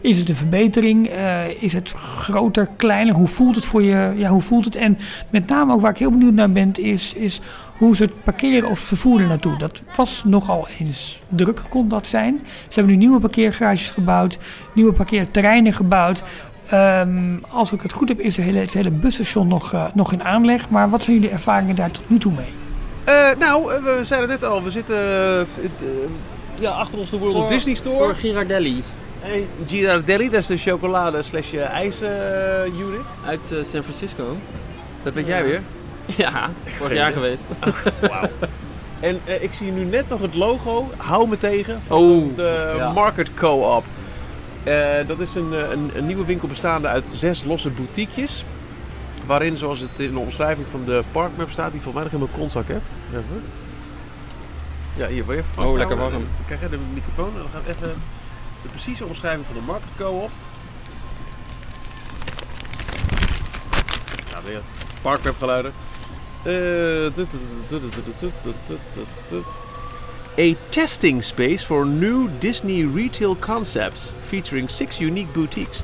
[0.00, 1.08] Is het een verbetering?
[1.08, 3.14] Eh, is het groter, kleiner?
[3.14, 4.12] Hoe voelt het voor je?
[4.16, 4.76] Ja, hoe voelt het?
[4.76, 4.98] En
[5.30, 7.40] met name ook waar ik heel benieuwd naar ben, is, is
[7.76, 9.56] hoe ze het parkeren of vervoer er naartoe.
[9.58, 12.40] Dat was nogal eens druk, kon dat zijn.
[12.44, 14.38] Ze hebben nu nieuwe parkeergarages gebouwd,
[14.72, 16.22] nieuwe parkeerterreinen gebouwd.
[16.66, 20.12] Ehm, als ik het goed heb, is het hele, het hele busstation nog, eh, nog
[20.12, 20.68] in aanleg.
[20.68, 22.52] Maar wat zijn jullie ervaringen daar tot nu toe mee?
[23.04, 24.96] Eh, nou, we zeiden net al, we zitten
[26.60, 27.96] ja, achter ons de World Disney Store.
[27.96, 28.82] Voor Girardelli
[29.20, 32.10] Hey, Girardelli, dat is de chocolade slash eh, ijs eh,
[32.78, 33.06] unit.
[33.26, 34.36] uit eh, San Francisco.
[35.02, 35.60] Dat weet jij weer.
[36.16, 37.48] Ja, vorig jaar geweest.
[38.00, 38.28] Wauw.
[39.00, 42.92] En ik zie nu net nog het logo, hou me tegen, van Oh, de ja.
[42.92, 43.84] Market Co-op.
[45.06, 48.44] Dat is een, een, een nieuwe winkel bestaande uit zes losse boutiquejes.
[49.26, 52.26] Waarin, zoals het in de omschrijving van de parkmap staat, die volgens mij nog in
[52.28, 52.80] mijn kontzak heb.
[54.96, 55.78] Ja, hier wil je even vasthouden.
[55.78, 56.12] lekker warm.
[56.12, 57.94] Dan krijg je de microfoon en dan gaat even
[58.62, 60.30] de precieze omschrijving van de market co-op.
[64.30, 64.60] Ja, weer
[65.02, 65.72] parkwebgeluiden.
[70.38, 75.80] A testing space for new Disney retail concepts featuring six unique boutiques.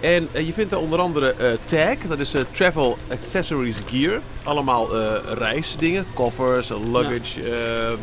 [0.00, 4.20] En je vindt daar onder andere tag, dat is travel accessories gear.
[4.42, 4.88] Allemaal
[5.34, 7.96] reisdingen, koffers, luggage,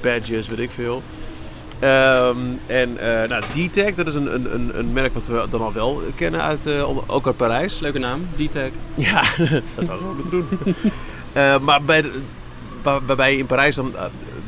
[0.00, 1.02] badges, weet ik veel.
[1.78, 2.36] Ehm,
[2.66, 6.00] en eh nou, D-Tag, dat is een, een, een, merk wat we dan al wel
[6.14, 7.80] kennen, uit, eh, ook uit Parijs.
[7.80, 8.68] Leuke naam, D-Tag.
[8.94, 9.22] Ja,
[9.74, 10.74] dat zouden we moeten doen.
[11.32, 12.04] Eh, maar bij
[12.82, 13.92] waar- waarbij je in Parijs dan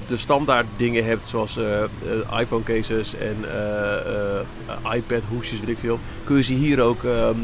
[0.07, 1.59] de standaard dingen hebt, zoals
[2.41, 3.37] iPhone cases en
[4.95, 7.35] iPad hoesjes, weet ik veel, kun je ze hier ook ehm,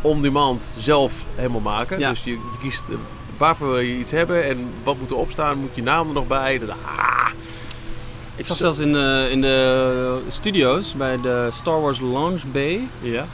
[0.00, 1.98] on demand zelf helemaal maken.
[1.98, 2.10] Ja.
[2.10, 2.82] Dus je, je kiest
[3.36, 6.26] waarvoor wil je iets hebben en wat moet erop staan, moet je naam er nog
[6.26, 6.60] bij.
[6.68, 7.28] Ah,
[8.36, 13.26] Ik zag zelfs in de, in de studio's bij de Star Wars Launch Bay ja.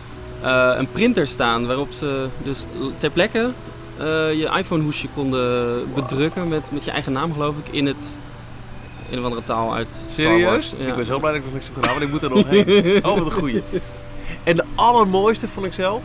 [0.42, 2.64] eh, een printer staan waarop ze dus
[2.96, 3.50] ter plekke
[3.98, 8.18] eh, je iPhone hoesje konden bedrukken met, met je eigen naam geloof ik in het
[9.10, 10.50] een of andere taal uit Star Serieus?
[10.50, 10.74] Wars.
[10.78, 10.86] Ja.
[10.86, 12.48] Ik ben zo blij dat ik nog niks heb gedaan, want ik moet er nog
[12.48, 13.00] heen.
[13.10, 13.62] Oh, wat een goeie.
[14.44, 16.02] En de allermooiste vond ik zelf,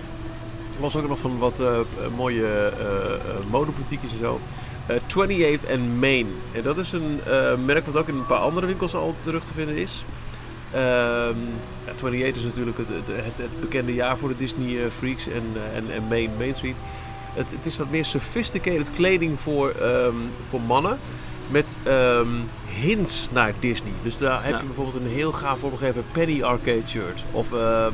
[0.80, 1.84] was ook nog van wat eh, eh,
[2.16, 4.40] mooie eh eh, modeboutiques en zo.
[4.88, 6.28] Eh 28th and Main.
[6.52, 9.44] En dat is een eh, merk wat ook in een paar andere winkels al terug
[9.44, 10.04] te vinden is.
[10.74, 11.36] Ehm
[11.86, 15.28] ja, 28 is natuurlijk het, het, het, het bekende jaar voor de Disney eh, freaks
[15.28, 16.76] en, eh, en, en Main, Main Street.
[17.34, 20.14] Het, het is wat meer sophisticated kleding voor, ehm,
[20.48, 20.98] voor mannen.
[21.50, 22.28] Met ehm,
[22.80, 23.92] hints naar Disney.
[24.04, 24.60] Dus daar heb Ja.
[24.60, 27.24] je bijvoorbeeld een heel gaaf vormgegeven Penny Arcade shirt.
[27.32, 27.86] Of eh,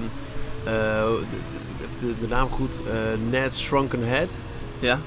[0.63, 1.19] de,
[1.99, 2.93] de, de naam goed, eh
[3.29, 4.29] Ned's Shrunken Head.
[4.79, 4.99] Ja?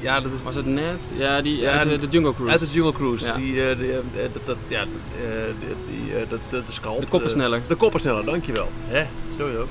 [0.00, 1.10] Ja, dat is Was het net?
[1.16, 2.52] Ja, die Ja, de, de Jungle Cruise.
[2.52, 3.26] uit de Jungle Cruise.
[3.26, 3.34] Ja.
[3.34, 3.98] Die, die, eh,
[4.32, 4.86] dat, dat, ja, eh,
[5.86, 7.00] die, dat, dat, de scalp.
[7.00, 7.60] de koppensneller.
[7.66, 8.68] De koppensneller, dankjewel.
[8.86, 9.04] Hè?
[9.38, 9.66] Sowieso.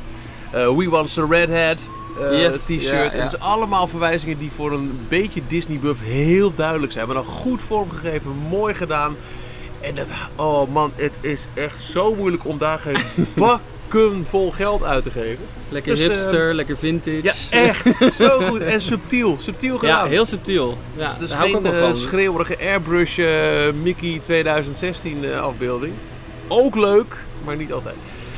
[0.51, 1.79] We Want the Redhead
[2.21, 2.81] eh, Yes, t-shirt.
[2.81, 3.23] ja, En ja.
[3.23, 7.05] Het is allemaal verwijzingen die voor een beetje Disney-buff heel duidelijk zijn.
[7.05, 9.15] Maar dan goed vormgegeven, mooi gedaan.
[9.81, 12.97] En dat, oh man, het is echt zo moeilijk om daar geen
[14.29, 15.45] vol geld uit te geven.
[15.69, 17.19] Lekker Dus, hipster, lekker vintage.
[17.23, 17.95] Ja, echt.
[18.21, 18.61] zo goed.
[18.61, 19.37] En subtiel.
[19.39, 20.03] Subtiel gedaan.
[20.03, 20.77] Ja, heel subtiel.
[20.97, 21.97] Ja, Dus daar hou ik ook geen wel eh, van.
[21.97, 25.93] schreeuwerige airbrush eh, Mickey 2016 eh, afbeelding.
[26.47, 27.95] Ook leuk, maar niet altijd.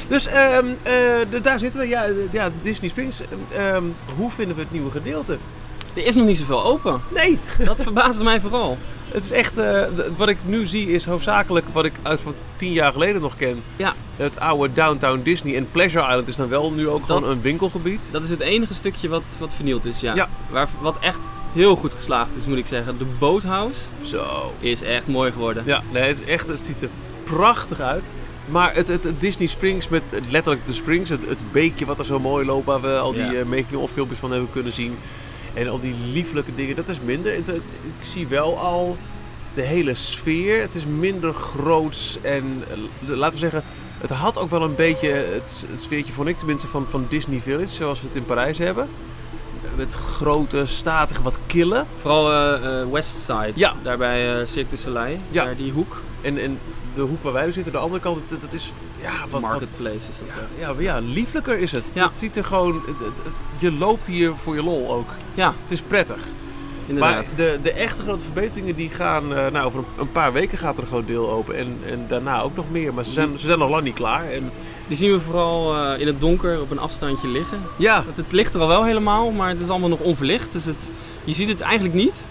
[0.09, 0.93] Dus ehm, eh,
[1.29, 1.87] de- daar zitten we.
[1.87, 3.21] Ja, ja Disney Springs.
[3.51, 3.83] Ehm,
[4.15, 5.37] hoe vinden we het nieuwe gedeelte?
[5.97, 7.01] Er is nog niet zoveel open.
[7.13, 7.39] Nee.
[7.65, 8.77] Dat verbaasde mij vooral.
[9.11, 9.83] Het is echt, eh,
[10.17, 13.61] wat ik nu zie is hoofdzakelijk wat ik uit van tien jaar geleden nog ken.
[13.75, 13.93] Ja.
[14.15, 17.41] Het oude Downtown Disney en Pleasure Island is dan wel nu ook Dat- gewoon een
[17.41, 18.09] winkelgebied.
[18.11, 20.15] Dat is het enige stukje wat, wat vernield is, ja.
[20.15, 20.29] Ja.
[20.49, 22.97] Waar, wat echt heel goed geslaagd is, moet ik zeggen.
[22.97, 24.53] De boathouse Zo.
[24.59, 25.63] is echt mooi geworden.
[25.65, 26.89] Ja, nee, het, is echt, het ziet er
[27.23, 28.03] prachtig uit.
[28.49, 32.05] Maar het, het, het Disney Springs met letterlijk de Springs, het, het beekje wat er
[32.05, 33.31] zo mooi loopt, waar we al die Ja.
[33.33, 34.97] eh, making-of filmpjes van hebben kunnen zien.
[35.57, 37.33] En al die lieflijke dingen, dat is minder.
[37.33, 37.45] Ik
[38.01, 38.97] zie wel al
[39.53, 40.61] de hele sfeer.
[40.61, 42.77] Het is minder groots en eh,
[43.15, 43.63] laten we zeggen,
[43.97, 47.39] het had ook wel een beetje het, het sfeertje, vond ik tenminste, van, van Disney
[47.39, 48.87] Village, zoals we het in Parijs hebben.
[49.75, 51.83] Met grote, statige, wat kille.
[52.01, 53.73] Vooral eh, eh, West Side, Ja.
[53.83, 55.43] daar bij Cirque du Soleil, Ja.
[55.43, 56.01] daar die hoek.
[56.21, 56.59] En, en
[56.95, 59.41] de hoek waar wij nu zitten, de andere kant, dat, dat is ja, wat, wat,
[59.41, 60.27] Marketplace is dat.
[60.59, 61.83] Ja, ja, ja, lieflijker is het.
[61.93, 62.07] Ja.
[62.09, 62.81] Het ziet er gewoon...
[63.57, 65.09] je loopt hier voor je lol ook.
[65.33, 66.17] Ja, Het is prettig.
[66.87, 67.13] inderdaad.
[67.13, 69.35] Maar de, de echte grote verbeteringen die gaan...
[69.35, 71.57] eh, nou, over een, paar weken gaat er een groot deel open.
[71.57, 72.93] En, en daarna ook nog meer.
[72.93, 74.31] Maar ze zijn, ze zijn nog lang niet klaar.
[74.31, 74.51] En,
[74.87, 77.61] Die zien we vooral eh, in het donker op een afstandje liggen.
[77.77, 80.51] ja, Het, het ligt er al wel helemaal, maar het is allemaal nog onverlicht.
[80.51, 80.91] Dus het,
[81.23, 82.27] je ziet het eigenlijk niet.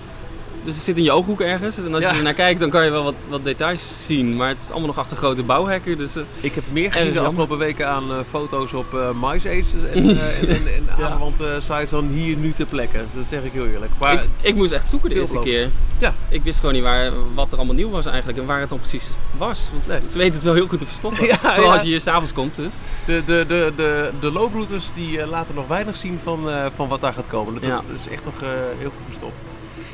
[0.66, 1.78] Dus het zit in je ooghoek ergens.
[1.78, 2.10] En als Ja.
[2.10, 4.36] je er naar kijkt, dan kan je wel wat, wat details zien.
[4.36, 5.98] Maar het is allemaal nog achter grote bouwhekken.
[5.98, 9.64] Dus eh, ik heb meer gezien de afgelopen weken aan eh, foto's op eh MySpace
[9.92, 11.08] en, eh, en, en, en Ja.
[11.08, 12.98] aanwand sites dan hier nu ter plekke.
[13.14, 13.92] Dat zeg ik heel eerlijk.
[14.00, 15.70] Maar ik, ik moest echt zoeken de eerste keer.
[15.98, 16.14] Ja.
[16.28, 18.38] Ik wist gewoon niet waar, wat er allemaal nieuw was eigenlijk.
[18.38, 19.68] En waar het dan precies was.
[19.72, 20.00] Want Nee.
[20.10, 21.26] ze weten het wel heel goed te verstoppen.
[21.36, 22.72] Ja, Vooral als je hier s'avonds komt dus.
[23.04, 26.40] De, de, de, de, de looproutes die laten nog weinig zien van,
[26.74, 27.54] van wat daar gaat komen.
[27.68, 28.34] Dat, is echt nog
[28.78, 29.36] heel goed verstopt.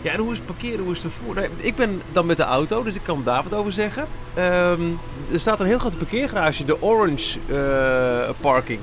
[0.03, 1.35] Ja, en hoe is het parkeren, hoe is het vervoer?
[1.35, 4.07] Nee, ik ben dan met de auto, dus ik kan daar wat over zeggen.
[4.35, 4.83] Ehm,
[5.33, 8.79] er staat een heel grote parkeergarage, de Orange eh, Parking.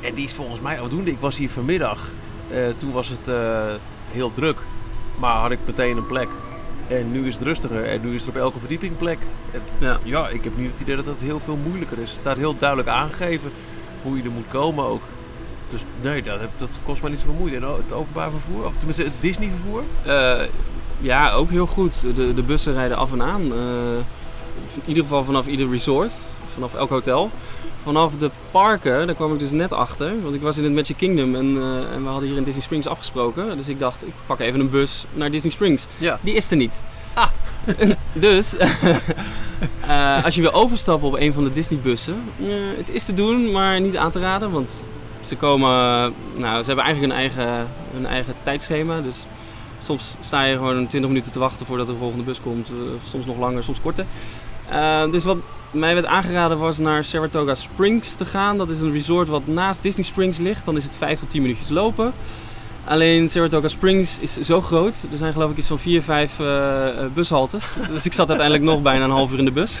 [0.00, 1.10] En die is volgens mij afdoende.
[1.10, 2.08] Ik was hier vanmiddag,
[2.50, 3.34] eh, toen was het eh,
[4.12, 4.58] heel druk.
[5.18, 6.28] Maar had ik meteen een plek.
[6.88, 9.18] En nu is het rustiger en nu is er op elke verdieping plek.
[9.52, 9.98] En Ja.
[10.02, 12.10] ja, ik heb niet het idee dat het heel veel moeilijker is.
[12.10, 13.50] Het staat heel duidelijk aangegeven
[14.02, 15.02] hoe je er moet komen ook.
[15.70, 17.56] Dus nee, dat, dat kost mij niet zoveel moeite.
[17.56, 19.82] En het openbaar vervoer, of tenminste het Disney vervoer.
[20.04, 20.46] Eh,
[21.00, 22.00] ja, ook heel goed.
[22.00, 23.42] De, de bussen rijden af en aan.
[23.52, 23.98] Eh,
[24.74, 26.12] in ieder geval vanaf ieder resort,
[26.54, 27.30] vanaf elk hotel.
[27.82, 30.22] Vanaf de parken, daar kwam ik dus net achter.
[30.22, 32.62] Want ik was in het Magic Kingdom en, eh, en we hadden hier in Disney
[32.62, 33.56] Springs afgesproken.
[33.56, 35.86] Dus ik dacht, ik pak even een bus naar Disney Springs.
[35.98, 36.18] Ja.
[36.20, 36.80] Die is er niet.
[37.14, 37.28] Ah.
[38.12, 38.56] dus,
[40.24, 43.50] als je wil overstappen op een van de Disney bussen, eh, het is te doen,
[43.50, 44.50] maar niet aan te raden.
[44.50, 44.84] Want
[45.28, 45.68] ze komen,
[46.34, 49.00] nou, ze hebben eigenlijk een eigen, een eigen tijdschema.
[49.00, 49.26] Dus
[49.78, 52.68] soms sta je gewoon 20 minuten te wachten voordat de volgende bus komt.
[52.68, 54.04] eh, soms nog langer, soms korter.
[54.68, 55.36] Eh, dus wat
[55.70, 58.58] mij werd aangeraden was naar Saratoga Springs te gaan.
[58.58, 60.64] Dat is een resort wat naast Disney Springs ligt.
[60.64, 62.12] Dan is het 5 tot 10 minuutjes lopen.
[62.88, 64.94] Alleen Saratoga Springs is zo groot.
[65.10, 67.74] Er zijn geloof ik iets van 4, 5 eh, eh, bushaltes.
[67.88, 69.80] Dus ik zat uiteindelijk nog bijna een half uur in de bus.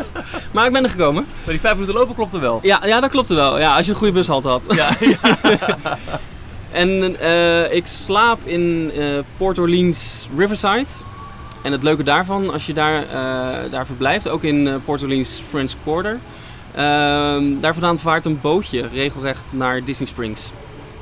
[0.52, 1.26] maar ik ben er gekomen.
[1.44, 2.58] Maar die vijf minuten lopen klopt er wel.
[2.62, 3.58] Ja, ja dat klopte wel.
[3.58, 4.64] Ja, als je een goede bushalte had.
[4.68, 4.88] Ja,
[6.70, 8.92] En eh, ik slaap in
[9.36, 10.86] Port Orleans Riverside.
[11.62, 13.04] En het leuke daarvan, als je daar,
[13.70, 16.18] daar verblijft, ook in Port Orleans French Quarter.
[16.74, 20.52] ehm, daar vandaan vaart een bootje regelrecht naar Disney Springs.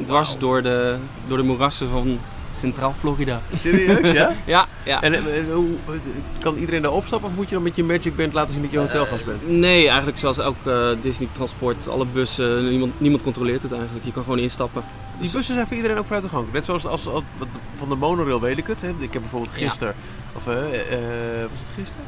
[0.05, 0.97] Dwars door, de,
[1.29, 2.19] door de moerassen van
[2.51, 3.41] Centraal Florida.
[3.55, 4.33] Serieus, ja?
[4.45, 5.03] Ja, ja.
[5.03, 5.95] En, eh, eh, hoe, eh,
[6.41, 8.71] kan iedereen daar opstappen of moet je dan met je Magic Band laten zien dat
[8.71, 9.49] je hotelgast bent?
[9.49, 14.05] Nee, eigenlijk zoals elk eh, Disney transport, alle bussen, niemand, niemand controleert het eigenlijk.
[14.05, 14.83] Je kan gewoon instappen.
[15.21, 16.55] Die bussen zijn voor iedereen ook vrij toegankelijk.
[16.57, 17.23] Net zoals als,
[17.77, 18.81] van de monorail weet ik het.
[18.83, 18.89] Hè.
[18.89, 19.67] Ik heb bijvoorbeeld Ja.
[19.69, 19.95] gisteren,
[20.33, 22.05] of eh, eh, was het gisteren?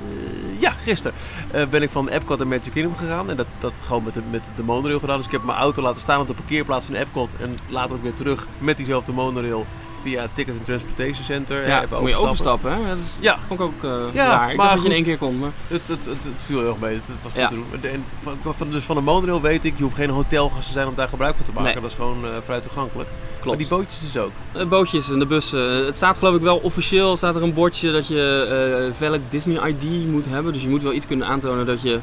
[0.00, 1.16] Eh, ja, gisteren
[1.50, 3.30] eh, ben ik van Epcot naar Magic Kingdom gegaan.
[3.30, 5.16] En dat, dat gewoon met de, met de monorail gedaan.
[5.16, 7.36] Dus ik heb mijn auto laten staan op de parkeerplaats van Epcot.
[7.40, 9.66] En later ook weer terug met diezelfde monorail
[10.02, 11.66] via het Ticket and Transportation Center.
[11.66, 12.72] Ja, even moet je overstappen.
[12.72, 12.88] Hè?
[12.88, 13.38] Dat is, Ja.
[13.46, 14.50] vond ik ook eh Ja, raar.
[14.50, 15.38] Ik maar dat je in één keer kon.
[15.38, 15.50] Maar...
[15.66, 16.94] Het, het, het, het viel heel erg mee.
[16.94, 17.48] Het, was goed Ja.
[17.48, 17.90] te doen.
[17.90, 20.86] En van, van, dus van de monorail weet ik, je hoeft geen hotelgast te zijn
[20.88, 21.72] om daar gebruik van te maken.
[21.72, 21.80] Nee.
[21.82, 23.08] Dat is gewoon eh, vrij toegankelijk.
[23.40, 23.46] Klopt.
[23.46, 24.30] Maar die bootjes dus ook.
[24.52, 25.86] De bootjes en de bussen.
[25.86, 29.68] Het staat geloof ik wel officieel staat er een bordje dat je eh welk Disney
[29.68, 30.52] ID moet hebben.
[30.52, 31.98] Dus je moet wel iets kunnen aantonen dat je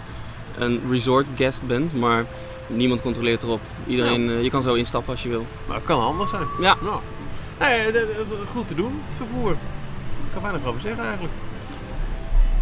[0.58, 1.94] een resort guest bent.
[2.00, 2.26] Maar
[2.68, 3.60] niemand controleert erop.
[3.88, 5.46] Iedereen, eh, je kan zo instappen als je wil.
[5.68, 6.42] Maar het kan handig zijn.
[6.62, 6.78] Ja.
[7.60, 9.52] Nou, nee, dat- goed te doen, vervoer.
[9.52, 11.34] Ik kan weinig over zeggen eigenlijk.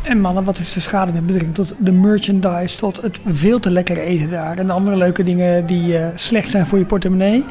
[0.04, 3.70] En mannen, wat is de schade met betrekking tot de merchandise, tot het veel te
[3.70, 7.46] lekker eten daar en de andere leuke dingen die eh, slecht zijn voor je portemonnee?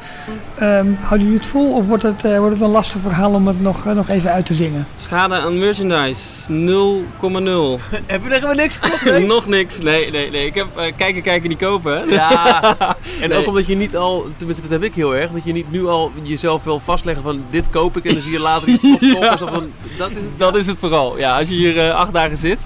[0.58, 3.46] Ehm, houden jullie het vol of wordt het, eh, wordt het een lastig verhaal om
[3.46, 4.86] het nog, eh, nog even uit te zingen?
[4.96, 7.78] Schade aan merchandise 0,0.
[8.06, 8.78] Heb je er helemaal niks
[9.34, 9.80] Nog niks.
[9.80, 10.46] Nee, nee, nee.
[10.46, 12.10] Ik heb kijken, kijken, niet kopen.
[12.10, 12.62] Ja,
[13.20, 13.38] en Nee.
[13.38, 15.86] ook omdat je niet al, tenminste dat heb ik heel erg, dat je niet nu
[15.86, 18.82] al jezelf wil vastleggen van dit koop ik en dan zie je later iets.
[19.38, 20.38] Zo van, dat is het.
[20.38, 21.18] Dat is het vooral.
[21.18, 22.60] Ja, als je hier acht dagen zit,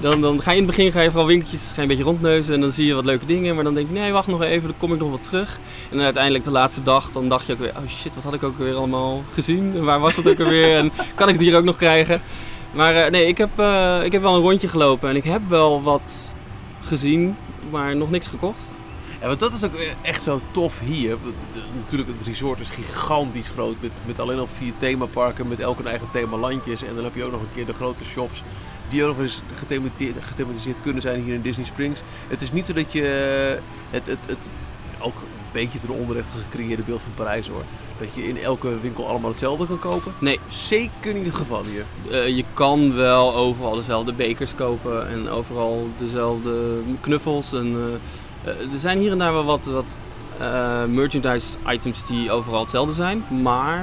[0.00, 2.02] dan, dan ga je in het begin ga je vooral winkeltjes ga je een beetje
[2.02, 3.54] rondneuzen en dan zie je wat leuke dingen.
[3.54, 5.58] Maar dan denk je, nee, wacht nog even, dan kom ik nog wel terug.
[5.90, 8.34] En dan uiteindelijk de laatste dag, dan dacht je ook weer, oh shit, wat had
[8.34, 9.72] ik ook weer allemaal gezien?
[9.76, 10.76] En waar was het ook alweer?
[10.76, 12.20] En kan ik het hier ook nog krijgen?
[12.72, 15.40] Maar eh, nee, ik heb, eh, ik heb wel een rondje gelopen en ik heb
[15.48, 16.34] wel wat
[16.82, 17.36] gezien,
[17.70, 18.76] maar nog niks gekocht.
[19.20, 21.16] Ja, want dat is ook echt zo tof hier.
[21.76, 23.76] Natuurlijk, het resort is gigantisch groot.
[23.80, 26.82] Met, met alleen al vier themaparken, met elk een eigen themalandjes.
[26.82, 28.42] En dan heb je ook nog een keer de grote shops.
[28.88, 32.00] Die ook nog eens gethematiseerd, gethematiseerd kunnen zijn hier in Disney Springs.
[32.28, 33.02] Het is niet zo dat je
[33.90, 34.50] het, het, het
[34.98, 37.64] ook een beetje ten onrechte gecreëerde beeld van Parijs hoor.
[37.98, 40.12] Dat je in elke winkel allemaal hetzelfde kan kopen.
[40.18, 41.84] Nee, Zeker niet het geval hier.
[42.10, 47.52] Eh, je kan wel overal dezelfde bekers kopen en overal dezelfde knuffels.
[47.52, 47.76] En,
[48.44, 49.96] eh, eh, er zijn hier en daar wel wat, wat
[50.38, 53.24] eh, merchandise items die overal hetzelfde zijn.
[53.42, 53.78] Maar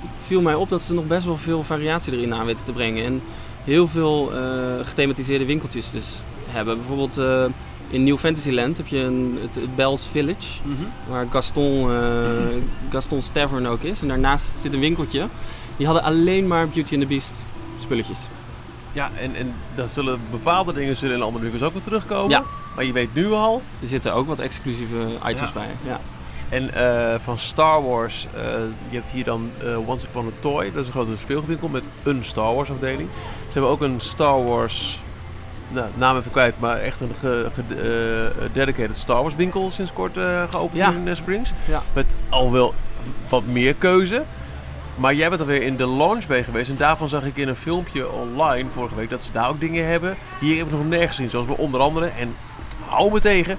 [0.00, 2.72] het viel mij op dat ze nog best wel veel variatie erin aan weten te
[2.72, 3.04] brengen.
[3.04, 3.22] En
[3.64, 4.40] heel veel eh,
[4.86, 6.04] gethematiseerde winkeltjes dus
[6.48, 6.76] hebben.
[6.76, 7.44] Bijvoorbeeld eh,
[7.88, 10.48] in New Fantasyland heb je een, het, het Bells Village.
[11.08, 11.98] Waar Gaston, eh
[12.92, 14.02] Gaston's Tavern ook is.
[14.02, 15.26] En daarnaast zit een winkeltje.
[15.76, 17.46] Die hadden alleen maar Beauty and the Beast
[17.80, 18.18] spulletjes.
[18.92, 22.30] Ja, en, en dan zullen bepaalde dingen zullen in andere winkels ook weer terugkomen.
[22.30, 22.42] Ja.
[22.74, 24.96] Maar je weet nu al, Er zitten ook wat exclusieve
[25.26, 25.52] items Ja.
[25.52, 25.68] bij.
[25.86, 26.00] Ja.
[26.48, 26.70] En
[27.22, 28.26] van Star Wars,
[28.88, 29.50] je hebt hier dan
[29.86, 30.64] Once Upon a Toy.
[30.72, 33.08] Dat is een grote speelgoedwinkel met een Star Wars afdeling.
[33.54, 35.00] Ze hebben ook een Star Wars,
[35.68, 39.92] nou, naam even kwijt, maar echt een ge, ge- eh, dedicated Star Wars winkel sinds
[39.92, 40.90] kort eh, geopend Ja.
[40.90, 41.50] in eh, Springs.
[41.68, 41.82] Ja.
[41.92, 42.74] Met al wel
[43.28, 44.22] wat meer keuze.
[44.96, 47.56] Maar jij bent alweer in de launch bay geweest en daarvan zag ik in een
[47.56, 50.16] filmpje online vorige week dat ze daar ook dingen hebben.
[50.40, 52.34] Hier heb ik nog nergens gezien, zoals bij onder andere, en
[52.88, 53.58] hou me tegen,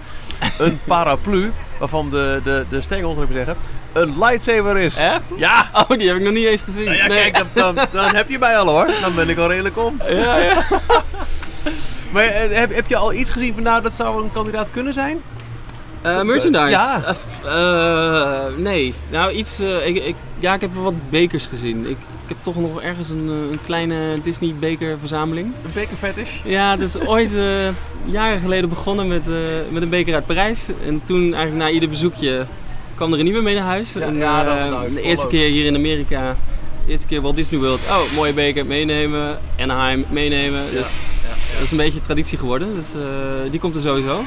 [0.60, 3.64] een paraplu waarvan de, de, de stengel, zou ik maar zeggen,
[3.96, 4.96] een lightsaber is.
[4.96, 5.24] Echt?
[5.38, 5.70] Ja!
[5.74, 6.86] Oh, die heb ik nog niet eens gezien.
[6.86, 7.32] Nou ja, Nee.
[7.32, 8.88] kijk, dan, dan, dan heb je mij al hoor.
[9.02, 10.02] Dan ben ik al redelijk om.
[10.08, 10.64] Ja, ja.
[12.12, 14.94] Maar eh, heb, heb je al iets gezien van nou, dat zou een kandidaat kunnen
[14.94, 15.22] zijn?
[16.02, 16.70] Eh, merchandise?
[16.70, 17.16] Ja.
[17.46, 18.94] Eh, nee.
[19.10, 19.60] Nou, iets...
[19.60, 21.84] ik, ik, ja, ik heb wel wat bekers gezien.
[21.86, 25.46] Ik, ik heb toch nog ergens een, een kleine Disney beker verzameling.
[25.46, 26.30] Een beker fetish?
[26.44, 27.32] Ja, dat is ooit
[28.06, 29.24] jaren geleden begonnen met,
[29.70, 30.70] met een beker uit Parijs.
[30.86, 32.46] En toen eigenlijk na ieder bezoekje
[32.96, 33.94] kwam er een nieuwe mee naar huis.
[33.94, 36.36] Ja, en, ja, dat- eh, nou, de eerste keer hier in Amerika,
[36.86, 37.80] de eerste keer Walt Disney World.
[37.90, 39.40] Oh, mooie beker, meenemen.
[39.60, 40.62] Anaheim, meenemen.
[40.72, 40.94] Dus
[41.54, 42.76] dat is een beetje traditie geworden.
[42.76, 43.02] Dus eh,
[43.52, 44.24] die komt er sowieso.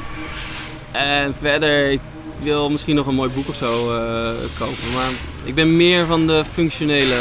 [0.91, 1.99] En verder, ik
[2.39, 4.29] wil misschien nog een mooi boek of zo eh,
[4.59, 4.93] kopen.
[4.95, 5.09] Maar
[5.43, 7.17] ik ben meer van de functionele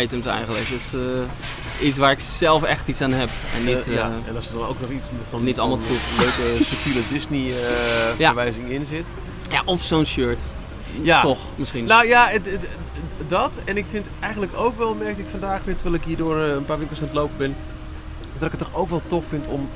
[0.00, 0.68] items eigenlijk.
[0.68, 3.28] Dus eh, iets waar ik zelf echt iets aan heb.
[3.56, 3.88] En niet...
[3.88, 4.10] Eh, ja.
[4.28, 5.98] En als er dan ook nog iets van, niet allemaal troep.
[6.18, 7.52] leuke subtiele Disney
[8.18, 8.26] Ja.
[8.26, 9.04] verwijzing in zit.
[9.50, 10.42] Ja, of zo'n shirt.
[11.02, 11.20] Ja.
[11.20, 11.84] Toch, misschien.
[11.84, 12.58] Nou ja, het,
[13.28, 13.60] dat.
[13.64, 16.52] En ik vind eigenlijk ook wel, merkte ik vandaag weer, terwijl ik hier door eh,
[16.52, 17.56] een paar winkels aan het lopen ben,
[18.38, 19.68] dat ik het toch ook wel tof vind om...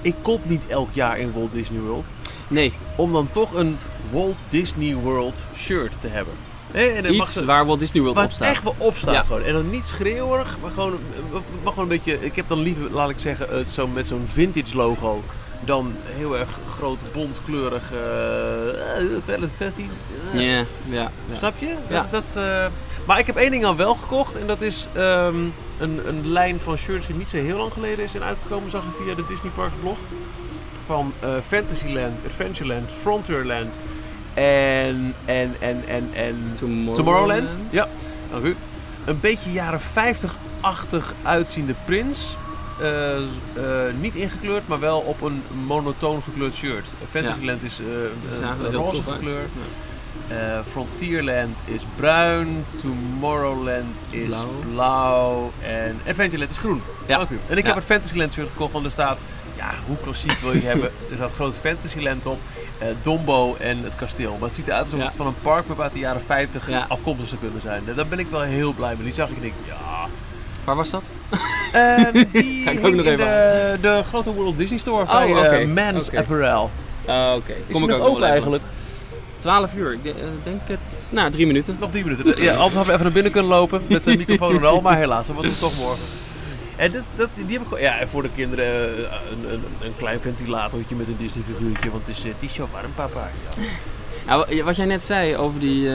[0.00, 2.04] Ik koop niet elk jaar in Walt Disney World.
[2.48, 3.78] nee, Om dan toch een
[4.10, 6.34] Walt Disney World shirt te hebben.
[6.72, 8.48] En dan iets waar Walt Disney World op staat.
[8.48, 9.22] echt wel op staat Ja.
[9.22, 9.42] gewoon.
[9.42, 12.24] En dan niet schreeuwerig, maar gewoon, eh, maar gewoon een beetje...
[12.24, 15.22] Ik heb dan liever, laat ik zeggen, eh, zo met zo'n vintage logo.
[15.64, 19.90] Dan heel erg groot, bontkleurig eh, eh, 2016.
[20.34, 20.40] eh,
[20.90, 21.10] Ja.
[21.38, 21.66] Snap je?
[21.88, 22.06] Ja.
[22.10, 22.66] Dat, dat, eh,
[23.06, 24.36] maar ik heb één ding al wel gekocht.
[24.36, 25.36] En dat is ehm,
[25.78, 28.70] een, een lijn van shirts die niet zo heel lang geleden is in uitgekomen.
[28.70, 29.96] Zag ik via de Disney Parks blog.
[30.80, 33.74] Van eh, Fantasyland, Adventureland, Frontierland
[34.34, 36.94] en, en, en, en, en Tomorrowland.
[36.96, 37.50] Tomorrowland.
[37.70, 37.88] Ja,
[38.30, 38.56] dank u.
[39.04, 42.36] Een beetje jaren 50-achtig uitziende prins.
[42.80, 43.22] Eh, eh,
[44.00, 46.86] niet ingekleurd, maar wel op een monotoon gekleurd shirt.
[47.10, 49.36] Fantasyland is eh, een- roze kleur.
[50.28, 50.34] Ja.
[50.36, 55.52] Eh, Frontierland is bruin, Tomorrowland is blauw, Blauw.
[55.62, 56.82] en Adventureland is groen.
[57.06, 57.16] Ja.
[57.16, 57.38] Dank u.
[57.48, 59.18] En ik heb het Fantasyland shirt gekocht, want er staat,
[59.56, 60.90] ja, hoe klassiek wil je hebben?
[61.10, 62.38] Er staat groot Fantasyland op,
[63.02, 64.36] Dombo en het kasteel.
[64.40, 66.84] Maar het ziet eruit alsof het van een parkmap uit de jaren 50 Ja.
[66.88, 67.82] afkomstig zou kunnen zijn.
[67.96, 69.04] Daar ben ik wel heel blij mee.
[69.04, 70.06] Die zag ik en ik, ja.
[70.64, 71.02] Waar was dat?
[71.72, 75.30] Ehm, die Ga ik ook nog even de, de grote World Disney Store Oh, bij
[75.32, 76.18] eh, Oké.
[76.18, 76.70] Apparel.
[77.06, 78.62] Ah, Oké, kom ik ook open wel eigenlijk?
[79.38, 80.12] 12 uur, ik eh,
[80.44, 81.08] denk het.
[81.12, 81.76] Nou, drie minuten.
[81.80, 82.42] Nog 10 minuten.
[82.42, 84.96] Ja, anders hadden we even naar binnen kunnen lopen met de microfoon en al, maar
[84.96, 86.04] helaas, dat wordt het toch morgen.
[86.76, 87.78] En dat, dat, die heb ik.
[87.80, 88.98] Ja, en voor de kinderen eh,
[89.30, 91.90] een, een, een klein ventilatortje met een Disney figuurtje.
[91.90, 93.30] Want het is, het is zo warm, papa.
[93.56, 93.62] Ja.
[94.26, 95.88] Nou, wa- wat jij net zei over die,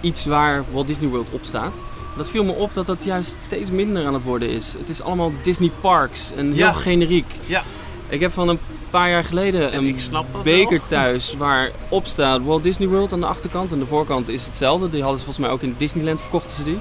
[0.00, 1.74] iets waar Walt Disney World op staat.
[2.16, 4.74] Dat viel me op dat dat juist steeds minder aan het worden is.
[4.78, 6.72] Het is allemaal Disney Parks en heel Ja.
[6.72, 7.26] generiek.
[7.46, 7.62] Ja.
[8.08, 8.58] Ik heb van een
[8.90, 9.96] paar jaar geleden En een
[10.42, 10.88] beker wel.
[10.98, 13.72] thuis waar op staat Walt Disney World aan de achterkant.
[13.72, 14.88] En de voorkant is hetzelfde.
[14.88, 16.78] Die hadden ze volgens mij ook in Disneyland verkochten ze die.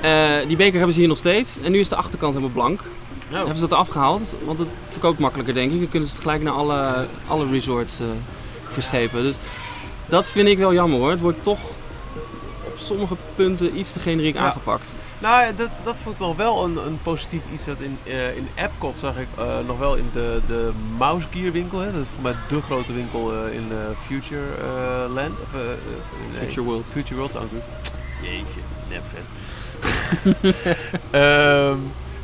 [0.00, 1.58] Eh, die beker hebben ze hier nog steeds.
[1.60, 2.80] En nu is de achterkant helemaal blank.
[3.30, 5.78] Nou, Hebben ze dat eraf gehaald, want het verkoopt makkelijker denk ik.
[5.78, 8.06] Dan kunnen ze het gelijk naar alle, alle resorts eh,
[8.68, 9.22] verschepen.
[9.22, 9.36] Dus
[10.06, 11.10] dat vind ik wel jammer hoor.
[11.10, 11.58] Het wordt toch
[12.88, 14.40] sommige punten iets te generiek Ja.
[14.40, 14.96] aangepakt.
[15.18, 17.64] Nou, ja, dat, dat vond ik nog wel een, een positief iets.
[17.64, 21.52] Dat in, eh, in Epcot zag ik eh, nog wel in de, de Mouse Gear
[21.52, 21.78] winkel.
[21.78, 21.92] Hè?
[21.92, 23.76] Dat is voor mij de grote winkel eh, in eh,
[24.06, 24.44] Future
[25.14, 25.34] Land.
[25.42, 26.86] Of, nee, Future World.
[26.92, 27.56] Future World, dank u.
[28.22, 29.26] Jeetje, nepvet.
[31.10, 31.78] Ehm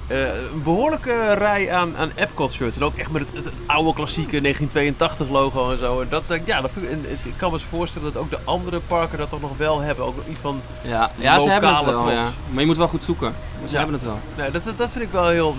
[0.06, 0.18] eh,
[0.52, 2.76] een behoorlijke rij aan, aan Epcot shirts.
[2.76, 6.00] En ook echt met het, het, het oude klassieke 1982 logo en zo.
[6.00, 8.30] En dat, eh, ja, dat ik, en het- ik kan me eens voorstellen dat ook
[8.30, 10.04] de andere parken dat toch nog wel hebben.
[10.04, 12.12] Ook nog iets van Ja, ja ze hebben het Lokale wel.
[12.14, 12.20] Ja.
[12.20, 12.34] trots.
[12.50, 13.34] Maar je moet wel goed zoeken.
[13.64, 13.82] Maar ze Ja.
[13.82, 14.44] hebben het wel.
[14.44, 15.54] Nee, dat, dat- vind ik wel heel.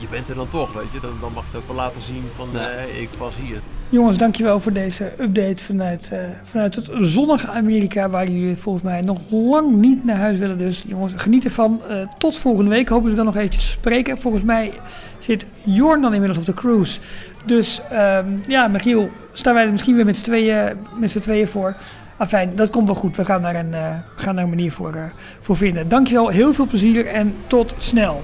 [0.00, 1.00] Je, bent er dan toch, weet je.
[1.00, 2.68] Dan, dan mag je het ook wel laten zien van Ja.
[2.68, 3.60] eh, ik was hier.
[3.88, 9.00] Jongens, dankjewel voor deze update vanuit, eh, vanuit het zonnige Amerika, waar jullie volgens mij
[9.00, 10.58] nog lang niet naar huis willen.
[10.58, 11.82] Dus jongens, geniet ervan.
[11.88, 12.88] Eh, tot volgende week.
[12.88, 14.18] Hoop jullie dan nog eventjes te spreken.
[14.20, 14.72] Volgens mij
[15.18, 17.00] zit Jorn dan inmiddels op de cruise.
[17.46, 21.48] Dus ehm, ja, Michiel, staan wij er misschien weer met z'n tweeën, met z'n tweeën
[21.48, 21.76] voor.
[22.16, 23.16] Afijn, dat komt wel goed.
[23.16, 25.02] We gaan daar een, eh, gaan daar een manier voor, eh,
[25.40, 25.88] voor vinden.
[25.88, 28.22] Dankjewel, heel veel plezier en tot snel.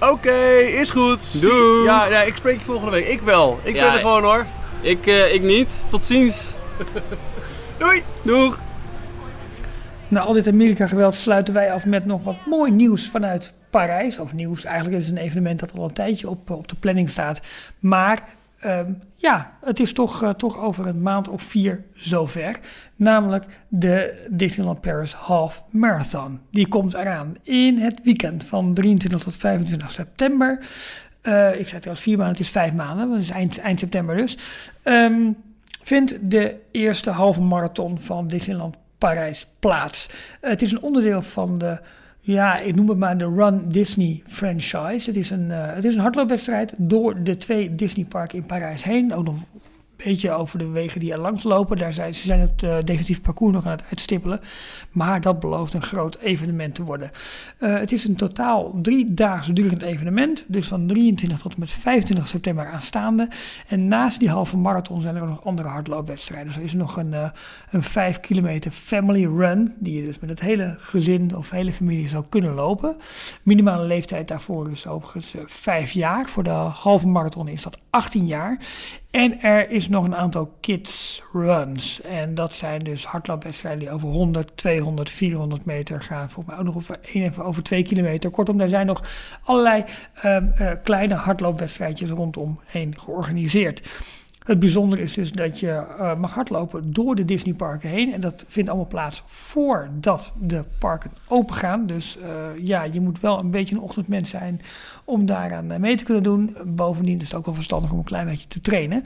[0.00, 1.40] Oké, is goed.
[1.40, 1.84] Doei.
[1.84, 3.06] Ja, ja, ik spreek je volgende week.
[3.06, 3.58] Ik wel.
[3.62, 4.46] Ik Ja, ben er gewoon hoor.
[4.80, 5.84] Ik, eh, ik niet.
[5.88, 6.56] Tot ziens.
[7.78, 8.02] Doei.
[8.22, 8.58] Doeg.
[10.08, 14.18] Na al dit Amerika-geweld sluiten wij af met nog wat mooi nieuws vanuit Parijs.
[14.18, 17.10] Of nieuws, eigenlijk is het een evenement dat al een tijdje op, op de planning
[17.10, 17.40] staat.
[17.78, 18.18] Maar
[18.62, 22.58] ehm, ja, het is toch, eh, toch over een maand of vier zover.
[22.96, 26.40] Namelijk de Disneyland Paris Half Marathon.
[26.50, 30.58] Die komt eraan in het weekend van 23 tot 25 september.
[31.22, 33.78] Eh, ik zei trouwens vier maanden, het is vijf maanden, want het is eind, eind
[33.78, 34.38] september dus.
[34.82, 35.30] Ehm,
[35.82, 40.08] vindt de eerste halve marathon van Disneyland Parijs plaats.
[40.40, 41.80] Het is een onderdeel van de,
[42.24, 45.08] ja, ik noem het maar de Run Disney franchise.
[45.10, 49.14] Het is een, eh, het is een hardloopwedstrijd door de twee Disneyparken in Parijs heen.
[49.14, 49.36] Ook nog
[50.04, 51.76] beetje over de wegen die er langs lopen.
[51.76, 54.40] Daar zijn, ze zijn het eh, definitief parcours nog aan het uitstippelen.
[54.90, 57.10] Maar dat belooft een groot evenement te worden.
[57.58, 60.44] Eh, het is een totaal drie dagen durend evenement.
[60.48, 63.28] Dus van 23 tot en met 25 september aanstaande.
[63.68, 66.62] En naast die halve marathon zijn er nog andere hardloopwedstrijden.
[66.62, 67.30] Is er nog een, eh,
[67.70, 69.74] een 5 kilometer family run.
[69.78, 72.96] Die je dus met het hele gezin of hele familie zou kunnen lopen.
[73.42, 76.28] Minimale leeftijd daarvoor is overigens eh, 5 jaar.
[76.28, 78.58] Voor de halve marathon is dat 18 jaar.
[79.12, 82.00] En er is nog een aantal kids runs.
[82.00, 86.30] En dat zijn dus hardloopwedstrijden die over 100, 200, 400 meter gaan.
[86.30, 88.30] Volgens mij ook nog over, één even over 2 kilometer.
[88.30, 89.02] Kortom, daar zijn nog
[89.44, 89.84] allerlei
[90.14, 93.82] ehm, eh, kleine hardloopwedstrijdjes rondomheen georganiseerd.
[94.42, 98.12] Het bijzondere is dus dat je eh, mag hardlopen door de Disneyparken heen.
[98.12, 101.86] En dat vindt allemaal plaats voordat de parken open gaan.
[101.86, 104.60] Dus eh, ja, je moet wel een beetje een ochtendmens zijn
[105.12, 106.56] om daaraan eh, mee te kunnen doen.
[106.64, 109.02] Bovendien is het ook wel verstandig om een klein beetje te trainen.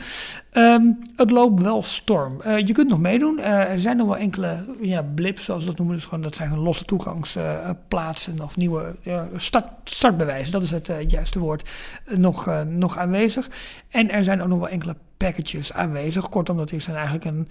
[0.50, 2.40] Ehm, het loopt wel storm.
[2.40, 3.38] Eh, je kunt nog meedoen.
[3.38, 5.96] Eh, er zijn nog wel enkele ja, blips, zoals we dat noemen.
[5.96, 8.94] Dus gewoon, dat zijn losse toegangsplaatsen of nieuwe
[9.36, 10.52] start, startbewijzen.
[10.52, 11.70] Dat is het juiste woord.
[12.16, 13.48] nog, nog aanwezig.
[13.90, 16.28] En er zijn ook nog wel enkele packages aanwezig.
[16.28, 17.48] Kortom, dat is dan eigenlijk een,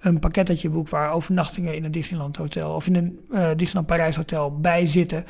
[0.00, 3.48] een pakket dat je boekt waar overnachtingen in een Disneyland hotel of in een eh,
[3.56, 5.24] Disneyland Parijs hotel bij zitten.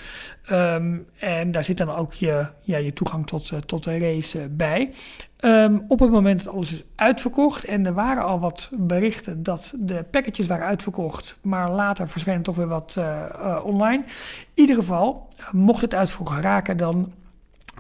[0.47, 4.41] Ehm, en daar zit dan ook je, ja, je toegang tot, eh, tot de race
[4.41, 4.93] eh, bij.
[5.37, 9.75] Ehm, op het moment dat alles is uitverkocht en er waren al wat berichten dat
[9.79, 13.01] de packages waren uitverkocht, maar later verschenen toch weer wat
[13.63, 14.03] online.
[14.05, 14.13] In
[14.55, 17.13] ieder geval, mocht het uitverkocht raken, dan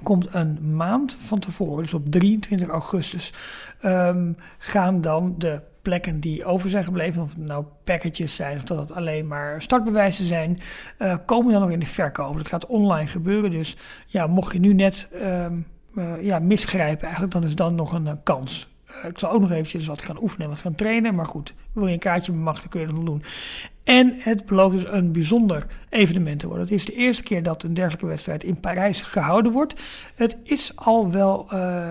[0.02, 3.32] komt een maand van tevoren, dus op 23 augustus,
[3.80, 8.64] ehm, gaan dan de plekken die over zijn gebleven, of het nou packages zijn of
[8.64, 10.60] dat het alleen maar startbewijzen zijn,
[10.98, 12.36] eh, komen dan nog in de verkoop.
[12.36, 13.76] Dat gaat online gebeuren, dus
[14.06, 15.58] ja, mocht je nu net ehm,
[15.94, 18.68] eh, ja, misgrijpen, eigenlijk, dan is dan nog een eh, kans.
[19.08, 21.86] Ik zal ook nog eventjes wat gaan oefenen en wat gaan trainen, maar goed, wil
[21.86, 23.22] je een kaartje bemachtigen, kun je dat doen.
[23.88, 26.64] En het belooft dus een bijzonder evenement te worden.
[26.64, 29.80] Het is de eerste keer dat een dergelijke wedstrijd in Parijs gehouden wordt.
[30.14, 31.86] Het is al wel uh,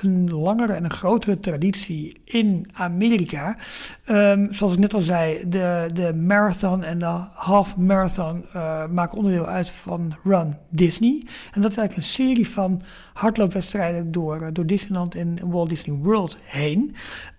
[0.00, 3.56] een langere en een grotere traditie in Amerika.
[4.06, 9.18] Um, zoals ik net al zei, de, de marathon en de half marathon uh, maken
[9.18, 11.22] onderdeel uit van Run Disney.
[11.52, 15.96] En dat is eigenlijk een serie van hardloopwedstrijden door, uh, door Disneyland en Walt Disney
[15.96, 16.94] World heen.